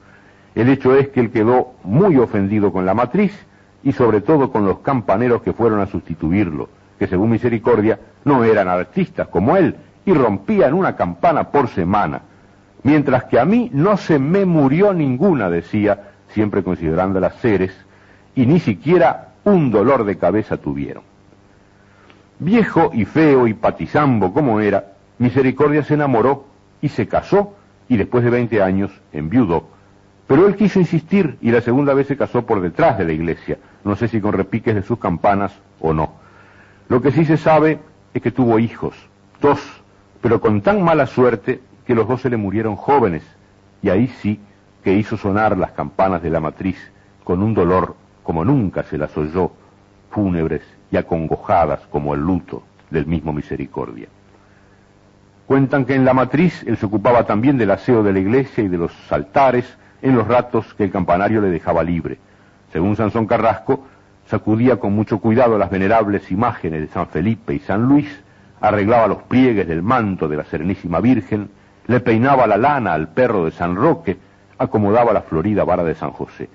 El 0.56 0.70
hecho 0.70 0.96
es 0.96 1.10
que 1.10 1.20
él 1.20 1.32
quedó 1.32 1.74
muy 1.84 2.18
ofendido 2.18 2.72
con 2.72 2.86
la 2.86 2.94
matriz 2.94 3.34
y 3.84 3.92
sobre 3.92 4.22
todo 4.22 4.52
con 4.52 4.66
los 4.66 4.80
campaneros 4.80 5.42
que 5.42 5.54
fueron 5.54 5.80
a 5.80 5.86
sustituirlo, 5.86 6.70
que 6.98 7.08
según 7.08 7.30
misericordia 7.30 8.00
no 8.26 8.44
eran 8.44 8.68
artistas 8.68 9.28
como 9.28 9.56
él 9.56 9.76
y 10.06 10.14
rompían 10.14 10.74
una 10.74 10.96
campana 10.96 11.52
por 11.52 11.70
semana, 11.70 12.22
mientras 12.84 13.26
que 13.26 13.40
a 13.40 13.46
mí 13.46 13.70
no 13.74 13.98
se 13.98 14.20
me 14.20 14.46
murió 14.46 14.94
ninguna, 14.94 15.50
decía, 15.50 16.10
siempre 16.30 16.64
considerando 16.64 17.20
las 17.20 17.36
seres, 17.36 17.76
y 18.36 18.46
ni 18.46 18.60
siquiera 18.60 19.30
un 19.44 19.72
dolor 19.72 20.04
de 20.04 20.18
cabeza 20.18 20.58
tuvieron. 20.58 21.04
Viejo 22.40 22.92
y 22.94 23.06
feo 23.06 23.48
y 23.48 23.54
patizambo 23.54 24.34
como 24.34 24.62
era, 24.62 24.94
Misericordia 25.18 25.84
se 25.84 25.96
enamoró 25.96 26.46
y 26.82 26.90
se 26.90 27.08
casó 27.08 27.56
y 27.90 27.98
después 27.98 28.24
de 28.24 28.30
20 28.30 28.62
años 28.64 28.92
enviudó. 29.12 29.68
Pero 30.30 30.46
él 30.46 30.56
quiso 30.56 30.80
insistir 30.80 31.40
y 31.42 31.50
la 31.50 31.60
segunda 31.60 31.96
vez 31.96 32.06
se 32.06 32.16
casó 32.16 32.46
por 32.46 32.62
detrás 32.62 33.00
de 33.00 33.04
la 33.04 33.14
iglesia, 33.14 33.58
no 33.84 33.96
sé 33.96 34.08
si 34.08 34.22
con 34.22 34.34
repiques 34.34 34.76
de 34.76 34.84
sus 34.84 35.00
campanas 35.00 35.60
o 35.80 35.92
no. 35.92 36.14
Lo 36.88 37.02
que 37.02 37.12
sí 37.12 37.26
se 37.26 37.36
sabe 37.36 37.80
es 38.14 38.22
que 38.22 38.30
tuvo 38.30 38.60
hijos, 38.60 38.94
dos, 39.42 39.60
pero 40.22 40.40
con 40.40 40.62
tan 40.62 40.84
mala 40.84 41.08
suerte 41.08 41.62
que 41.84 41.96
los 41.96 42.08
dos 42.08 42.22
se 42.22 42.30
le 42.30 42.38
murieron 42.38 42.76
jóvenes, 42.76 43.24
y 43.82 43.90
ahí 43.90 44.06
sí 44.22 44.40
que 44.84 44.94
hizo 44.94 45.18
sonar 45.18 45.58
las 45.58 45.72
campanas 45.72 46.22
de 46.22 46.30
la 46.30 46.40
matriz 46.40 46.78
con 47.24 47.42
un 47.42 47.56
dolor 47.56 47.96
como 48.22 48.46
nunca 48.46 48.84
se 48.84 49.00
las 49.00 49.18
oyó, 49.18 49.52
fúnebres 50.12 50.62
y 50.92 50.98
acongojadas 50.98 51.80
como 51.90 52.14
el 52.14 52.22
luto 52.22 52.62
del 52.92 53.08
mismo 53.08 53.34
Misericordia. 53.34 54.10
Cuentan 55.48 55.86
que 55.86 55.96
en 55.96 56.06
la 56.06 56.14
matriz 56.14 56.64
él 56.68 56.78
se 56.78 56.86
ocupaba 56.86 57.24
también 57.24 57.58
del 57.58 57.72
aseo 57.72 58.04
de 58.04 58.14
la 58.14 58.20
iglesia 58.20 58.64
y 58.64 58.68
de 58.68 58.78
los 58.78 59.12
altares 59.12 59.66
en 60.02 60.16
los 60.16 60.28
ratos 60.28 60.74
que 60.76 60.86
el 60.86 60.92
campanario 60.92 61.42
le 61.42 61.50
dejaba 61.50 61.84
libre. 61.84 62.18
Según 62.72 62.96
Sansón 62.96 63.26
Carrasco, 63.26 63.86
sacudía 64.28 64.78
con 64.78 64.94
mucho 64.94 65.20
cuidado 65.20 65.58
las 65.58 65.70
venerables 65.70 66.32
imágenes 66.32 66.82
de 66.82 66.88
San 66.88 67.08
Felipe 67.08 67.54
y 67.54 67.60
San 67.60 67.84
Luis, 67.84 68.08
arreglaba 68.62 69.08
los 69.08 69.24
pliegues 69.24 69.68
del 69.68 69.82
manto 69.82 70.28
de 70.28 70.38
la 70.38 70.44
Serenísima 70.46 71.00
Virgen, 71.00 71.50
le 71.88 72.00
peinaba 72.00 72.46
la 72.46 72.58
lana 72.58 72.94
al 72.94 73.10
perro 73.10 73.46
de 73.46 73.52
San 73.52 73.76
Roque, 73.76 74.18
acomodaba 74.58 75.14
la 75.14 75.22
florida 75.22 75.64
vara 75.64 75.84
de 75.84 75.96
San 75.96 76.12
José. 76.12 76.50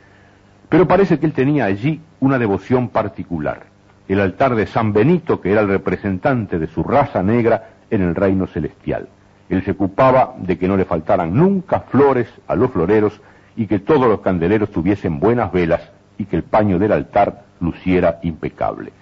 Pero 0.68 0.86
parece 0.86 1.18
que 1.18 1.26
él 1.26 1.32
tenía 1.32 1.64
allí 1.64 2.01
una 2.20 2.38
devoción 2.38 2.88
particular, 2.88 3.64
el 4.07 4.20
altar 4.20 4.55
de 4.55 4.66
San 4.66 4.92
Benito, 4.92 5.40
que 5.40 5.51
era 5.51 5.62
el 5.62 5.68
representante 5.68 6.59
de 6.59 6.66
su 6.68 6.84
raza 6.84 7.22
negra 7.22 7.70
en 7.90 8.03
el 8.03 8.14
reino 8.14 8.47
celestial. 8.47 9.09
Él 9.49 9.64
se 9.64 9.72
ocupaba 9.72 10.34
de 10.38 10.59
que 10.59 10.68
no 10.68 10.76
le 10.76 10.84
faltaran 10.84 11.34
nunca 11.34 11.80
flores 11.80 12.28
a 12.47 12.55
los 12.55 12.70
floreros 12.70 13.20
y 13.57 13.66
que 13.66 13.78
todos 13.78 14.09
los 14.09 14.20
candeleros 14.20 14.70
tuviesen 14.70 15.20
buenas 15.20 15.52
velas 15.52 15.80
y 16.18 16.24
que 16.24 16.36
el 16.36 16.42
paño 16.42 16.78
del 16.78 16.92
altar 16.92 17.44
luciera 17.61 18.18
impecable. 18.22 18.92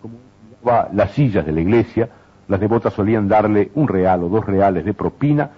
Como 0.00 0.18
las 0.92 1.12
sillas 1.12 1.46
de 1.46 1.52
la 1.52 1.60
iglesia, 1.60 2.08
las 2.48 2.60
devotas 2.60 2.92
solían 2.92 3.28
darle 3.28 3.70
un 3.74 3.88
real 3.88 4.24
o 4.24 4.28
dos 4.28 4.44
reales 4.44 4.84
de 4.84 4.94
propina 4.94 5.50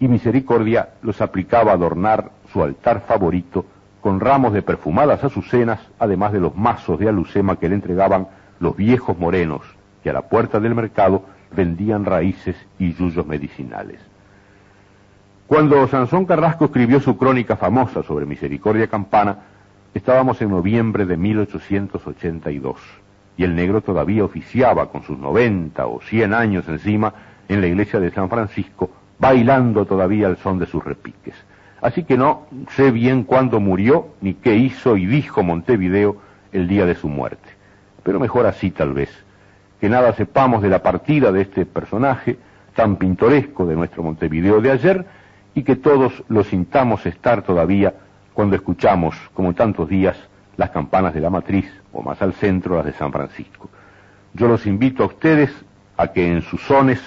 y 0.00 0.08
Misericordia 0.08 0.90
los 1.02 1.20
aplicaba 1.20 1.70
a 1.70 1.74
adornar 1.74 2.30
su 2.52 2.62
altar 2.62 3.04
favorito 3.06 3.64
con 4.00 4.20
ramos 4.20 4.52
de 4.52 4.62
perfumadas 4.62 5.24
azucenas, 5.24 5.80
además 5.98 6.32
de 6.32 6.40
los 6.40 6.54
mazos 6.54 6.98
de 6.98 7.08
alucema 7.08 7.56
que 7.56 7.68
le 7.68 7.76
entregaban 7.76 8.28
los 8.60 8.76
viejos 8.76 9.18
morenos 9.18 9.62
que 10.02 10.10
a 10.10 10.12
la 10.12 10.28
puerta 10.28 10.60
del 10.60 10.74
mercado 10.74 11.24
vendían 11.56 12.04
raíces 12.04 12.56
y 12.78 12.92
yuyos 12.92 13.26
medicinales. 13.26 13.98
Cuando 15.46 15.86
Sansón 15.88 16.24
Carrasco 16.24 16.64
escribió 16.64 17.00
su 17.00 17.18
crónica 17.18 17.56
famosa 17.56 18.02
sobre 18.02 18.24
Misericordia 18.24 18.86
Campana, 18.86 19.40
estábamos 19.92 20.40
en 20.40 20.48
noviembre 20.48 21.04
de 21.04 21.18
1882 21.18 22.76
y 23.36 23.44
el 23.44 23.54
negro 23.54 23.82
todavía 23.82 24.24
oficiaba 24.24 24.90
con 24.90 25.02
sus 25.02 25.18
90 25.18 25.86
o 25.86 26.00
100 26.00 26.32
años 26.32 26.66
encima 26.66 27.12
en 27.46 27.60
la 27.60 27.66
iglesia 27.66 28.00
de 28.00 28.10
San 28.10 28.30
Francisco, 28.30 28.90
bailando 29.18 29.84
todavía 29.84 30.28
al 30.28 30.38
son 30.38 30.58
de 30.58 30.64
sus 30.64 30.82
repiques. 30.82 31.34
Así 31.82 32.04
que 32.04 32.16
no 32.16 32.46
sé 32.70 32.90
bien 32.90 33.24
cuándo 33.24 33.60
murió 33.60 34.14
ni 34.22 34.32
qué 34.32 34.56
hizo 34.56 34.96
y 34.96 35.04
dijo 35.04 35.42
Montevideo 35.42 36.16
el 36.52 36.68
día 36.68 36.86
de 36.86 36.94
su 36.94 37.10
muerte. 37.10 37.50
Pero 38.02 38.18
mejor 38.18 38.46
así 38.46 38.70
tal 38.70 38.94
vez, 38.94 39.10
que 39.78 39.90
nada 39.90 40.14
sepamos 40.14 40.62
de 40.62 40.70
la 40.70 40.82
partida 40.82 41.32
de 41.32 41.42
este 41.42 41.66
personaje 41.66 42.38
tan 42.74 42.96
pintoresco 42.96 43.66
de 43.66 43.76
nuestro 43.76 44.02
Montevideo 44.02 44.62
de 44.62 44.70
ayer 44.70 45.04
y 45.54 45.62
que 45.62 45.76
todos 45.76 46.24
lo 46.28 46.44
sintamos 46.44 47.06
estar 47.06 47.42
todavía 47.42 47.94
cuando 48.32 48.56
escuchamos, 48.56 49.16
como 49.32 49.54
tantos 49.54 49.88
días, 49.88 50.16
las 50.56 50.70
campanas 50.70 51.14
de 51.14 51.20
la 51.20 51.30
matriz 51.30 51.70
o 51.92 52.02
más 52.02 52.20
al 52.22 52.32
centro 52.34 52.76
las 52.76 52.86
de 52.86 52.92
San 52.92 53.12
Francisco. 53.12 53.70
Yo 54.32 54.48
los 54.48 54.66
invito 54.66 55.04
a 55.04 55.06
ustedes 55.06 55.50
a 55.96 56.08
que 56.08 56.26
en 56.26 56.42
sus 56.42 56.60
sones 56.62 57.00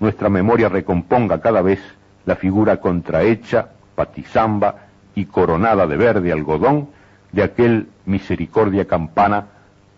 nuestra 0.00 0.28
memoria 0.28 0.68
recomponga 0.68 1.40
cada 1.40 1.62
vez 1.62 1.80
la 2.24 2.36
figura 2.36 2.78
contrahecha, 2.78 3.68
patizamba 3.94 4.86
y 5.14 5.26
coronada 5.26 5.86
de 5.86 5.96
verde 5.96 6.32
algodón 6.32 6.88
de 7.30 7.42
aquel 7.42 7.88
misericordia 8.06 8.86
campana, 8.86 9.46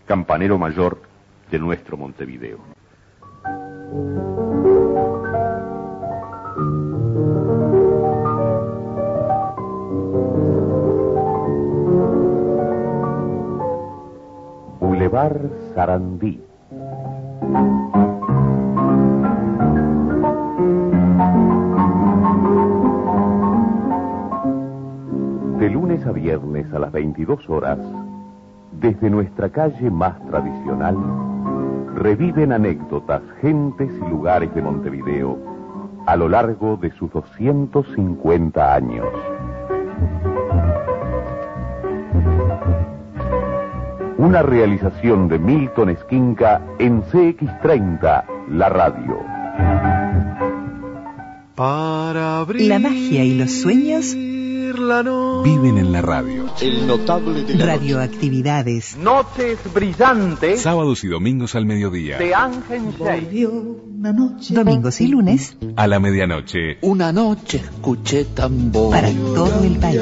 campanero 0.07 0.59
mayor 0.59 1.01
de 1.51 1.59
nuestro 1.59 1.97
Montevideo. 1.97 2.59
Sarandí. 15.77 16.43
De 25.61 25.71
lunes 25.71 26.05
a 26.05 26.11
viernes 26.11 26.67
a 26.73 26.81
las 26.81 26.91
22 26.91 27.49
horas, 27.49 27.79
desde 28.81 29.09
nuestra 29.09 29.51
calle 29.51 29.89
más 29.89 30.21
tradicional, 30.27 30.97
reviven 31.95 32.51
anécdotas, 32.51 33.23
gentes 33.41 33.93
y 34.05 34.11
lugares 34.11 34.53
de 34.53 34.63
Montevideo 34.63 35.39
a 36.07 36.17
lo 36.17 36.29
largo 36.29 36.77
de 36.77 36.91
sus 36.91 37.13
250 37.13 38.75
años. 38.75 39.07
Una 44.25 44.41
realización 44.43 45.29
de 45.29 45.39
Milton 45.39 45.91
Esquinca 45.91 46.63
en 46.79 47.03
CX30, 47.03 48.25
la 48.53 48.69
radio. 48.71 49.19
La 51.59 52.79
magia 52.79 53.23
y 53.23 53.35
los 53.35 53.53
sueños 53.53 54.15
Viven 54.15 55.77
en 55.77 55.93
la 55.93 56.01
radio. 56.01 56.47
El 56.63 56.87
notable 56.87 57.45
de 57.45 57.55
la 57.55 57.67
Radioactividades. 57.67 58.97
Noches 58.97 59.59
brillantes 59.75 60.63
Sábados 60.63 61.05
y 61.05 61.09
domingos 61.09 61.55
al 61.55 61.67
mediodía. 61.67 62.17
de 62.17 62.35
Ángel 62.35 62.95
Shea. 62.99 63.21
Domingos 64.55 65.03
y 65.03 65.09
lunes 65.09 65.59
A 65.77 65.87
la 65.87 66.01
medianoche. 66.01 66.79
Una 66.81 67.13
noche 67.13 67.59
escuché 67.59 68.25
tambor. 68.25 68.91
para 68.91 69.11
todo 69.13 69.65
el 69.65 69.77
país. 69.79 70.01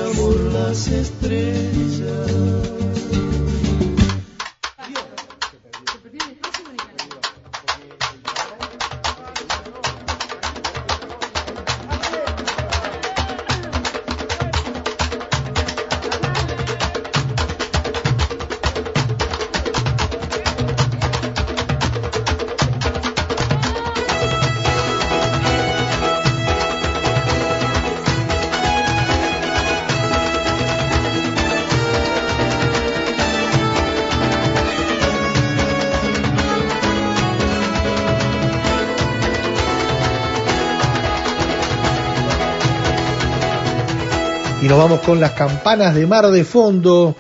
Vamos 44.83 45.01
con 45.03 45.21
las 45.21 45.31
campanas 45.31 45.95
de 45.95 46.09
mar 46.09 46.29
de 46.29 46.43
fondo. 46.43 47.15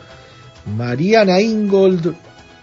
Mariana 0.77 1.41
Ingold, 1.41 2.13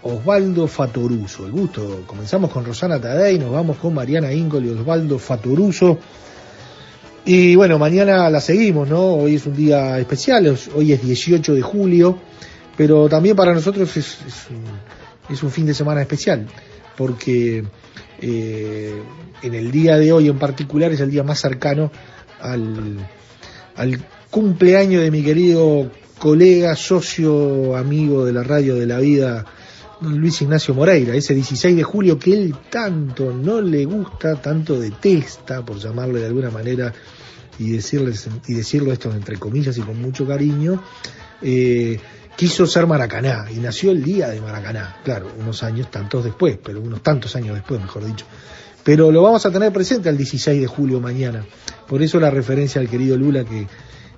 Osvaldo 0.02 0.68
Fatoruso. 0.68 1.46
El 1.46 1.52
gusto. 1.52 2.02
Comenzamos 2.06 2.50
con 2.50 2.66
Rosana 2.66 3.00
Tadei, 3.00 3.38
nos 3.38 3.50
vamos 3.50 3.78
con 3.78 3.94
Mariana 3.94 4.30
Ingold 4.30 4.66
y 4.66 4.68
Osvaldo 4.78 5.18
Fatoruso. 5.18 5.98
Y 7.24 7.56
bueno, 7.56 7.78
mañana 7.78 8.28
la 8.28 8.42
seguimos, 8.42 8.90
¿no? 8.90 9.14
Hoy 9.14 9.36
es 9.36 9.46
un 9.46 9.56
día 9.56 9.98
especial, 9.98 10.46
es- 10.48 10.68
hoy 10.74 10.92
es 10.92 11.02
18 11.02 11.54
de 11.54 11.62
julio, 11.62 12.18
pero 12.76 13.08
también 13.08 13.34
para 13.34 13.54
nosotros 13.54 13.96
es, 13.96 14.18
un, 15.42 15.50
fin 15.50 15.64
de 15.64 15.72
semana 15.72 16.02
especial, 16.02 16.46
porque 16.94 17.64
eh, 18.20 19.02
en 19.42 19.54
el 19.54 19.70
día 19.70 19.96
de 19.96 20.12
hoy 20.12 20.28
en 20.28 20.38
particular 20.38 20.92
es 20.92 21.00
el 21.00 21.10
día 21.10 21.22
más 21.22 21.40
cercano 21.40 21.90
al 22.42 23.06
cumpleaños 24.30 25.02
de 25.02 25.10
mi 25.10 25.22
querido 25.22 25.90
colega, 26.18 26.76
socio, 26.76 27.76
amigo 27.76 28.24
de 28.24 28.32
la 28.32 28.42
radio 28.42 28.76
de 28.76 28.86
la 28.86 28.98
vida, 28.98 29.44
don 30.00 30.18
Luis 30.18 30.40
Ignacio 30.42 30.74
Moreira, 30.74 31.14
ese 31.14 31.34
16 31.34 31.76
de 31.76 31.82
julio 31.82 32.18
que 32.18 32.32
él 32.32 32.54
tanto 32.70 33.32
no 33.32 33.60
le 33.60 33.84
gusta, 33.84 34.36
tanto 34.36 34.78
detesta, 34.78 35.64
por 35.64 35.78
llamarle 35.78 36.20
de 36.20 36.26
alguna 36.26 36.50
manera, 36.50 36.92
y, 37.58 37.70
decirles, 37.70 38.28
y 38.46 38.54
decirlo 38.54 38.92
esto 38.92 39.12
entre 39.12 39.36
comillas 39.38 39.76
y 39.76 39.82
con 39.82 40.00
mucho 40.00 40.26
cariño, 40.26 40.82
eh, 41.42 41.98
quiso 42.36 42.66
ser 42.66 42.86
Maracaná 42.86 43.46
y 43.50 43.58
nació 43.58 43.90
el 43.90 44.02
día 44.02 44.28
de 44.28 44.40
Maracaná, 44.40 44.96
claro, 45.04 45.30
unos 45.38 45.62
años 45.62 45.90
tantos 45.90 46.24
después, 46.24 46.58
pero 46.62 46.80
unos 46.80 47.02
tantos 47.02 47.36
años 47.36 47.54
después, 47.54 47.80
mejor 47.80 48.04
dicho. 48.06 48.24
Pero 48.82 49.10
lo 49.10 49.22
vamos 49.22 49.44
a 49.44 49.50
tener 49.50 49.72
presente 49.72 50.08
el 50.08 50.16
16 50.16 50.60
de 50.60 50.66
julio 50.66 51.00
mañana. 51.00 51.44
Por 51.86 52.02
eso 52.02 52.18
la 52.18 52.30
referencia 52.30 52.80
al 52.80 52.88
querido 52.88 53.16
Lula 53.16 53.44
que 53.44 53.66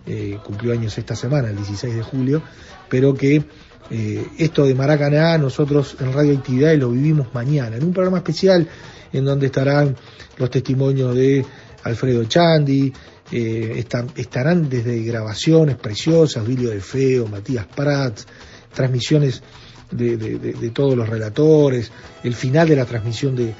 eh, 0.07 0.39
cumplió 0.45 0.73
años 0.73 0.97
esta 0.99 1.15
semana, 1.17 1.49
el 1.51 1.57
16 1.57 1.95
de 1.95 2.03
julio, 2.03 2.43
pero 2.89 3.15
que 3.15 3.45
eh, 3.91 4.27
esto 4.39 4.65
de 4.65 4.75
Maracaná 4.75 5.37
nosotros 5.39 5.97
en 6.01 6.13
Radio 6.13 6.37
Actividades 6.37 6.79
lo 6.79 6.91
vivimos 6.91 7.29
mañana, 7.35 7.77
en 7.77 7.85
un 7.85 7.93
programa 7.93 8.19
especial 8.19 8.67
en 9.13 9.25
donde 9.25 9.47
estarán 9.47 9.97
los 10.39 10.51
testimonios 10.51 11.15
de 11.15 11.45
Alfredo 11.85 12.25
Chandi, 12.25 12.93
eh, 13.31 13.85
estarán 14.17 14.69
desde 14.69 15.03
grabaciones 15.03 15.77
preciosas, 15.77 16.47
Vilio 16.47 16.71
de 16.71 16.81
Feo, 16.81 17.27
Matías 17.29 17.67
Prats, 17.67 18.27
transmisiones 18.75 19.43
de, 19.91 20.17
de- 20.17 20.71
todos 20.71 20.97
los 20.97 21.07
relatores, 21.09 21.93
el 22.25 22.35
final 22.35 22.67
de 22.69 22.77
la 22.77 22.87
transmisión 22.87 23.37
de, 23.37 23.55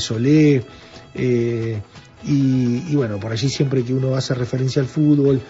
Solé, 0.00 0.64
y 2.24 2.94
bueno, 2.96 3.20
por 3.20 3.30
allí 3.32 3.48
siempre 3.48 3.82
que 3.84 3.94
uno 3.94 4.16
hace 4.16 4.34
referencia 4.34 4.82
al 4.82 4.88
fútbol 4.88 5.40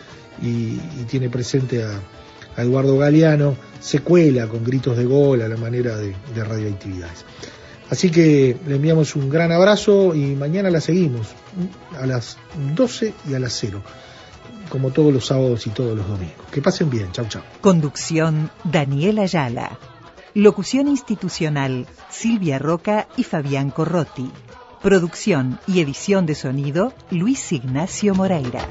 y, 0.42 0.76
tiene 1.08 1.28
presente 1.28 1.84
a, 1.84 2.00
a 2.56 2.62
Eduardo 2.62 2.98
Galeano, 2.98 3.56
se 3.80 4.00
cuela 4.00 4.48
con 4.48 4.64
gritos 4.64 4.96
de 4.96 5.04
gol 5.04 5.42
a 5.42 5.48
la 5.48 5.56
manera 5.56 5.96
de, 5.96 6.14
de 6.34 6.44
radioactividades. 6.44 7.24
Así 7.90 8.10
que 8.10 8.56
le 8.66 8.76
enviamos 8.76 9.14
un 9.14 9.28
gran 9.28 9.52
abrazo 9.52 10.14
y 10.14 10.34
mañana 10.34 10.70
la 10.70 10.80
seguimos 10.80 11.28
a 12.00 12.06
las 12.06 12.36
12 12.74 13.14
y 13.28 13.34
a 13.34 13.38
las 13.38 13.52
0, 13.52 13.80
como 14.68 14.90
todos 14.90 15.12
los 15.12 15.26
sábados 15.26 15.66
y 15.66 15.70
todos 15.70 15.96
los 15.96 16.08
domingos. 16.08 16.46
Que 16.50 16.60
pasen 16.60 16.90
bien, 16.90 17.12
chau 17.12 17.26
chau. 17.28 17.42
Conducción 17.60 18.50
Daniela 18.64 19.22
Ayala. 19.22 19.78
Locución 20.34 20.88
institucional 20.88 21.86
Silvia 22.10 22.58
Roca 22.58 23.06
y 23.16 23.22
Fabián 23.22 23.70
Corrotti. 23.70 24.30
Producción 24.82 25.58
y 25.66 25.80
edición 25.80 26.26
de 26.26 26.34
sonido 26.34 26.92
Luis 27.10 27.52
Ignacio 27.52 28.14
Moreira. 28.14 28.66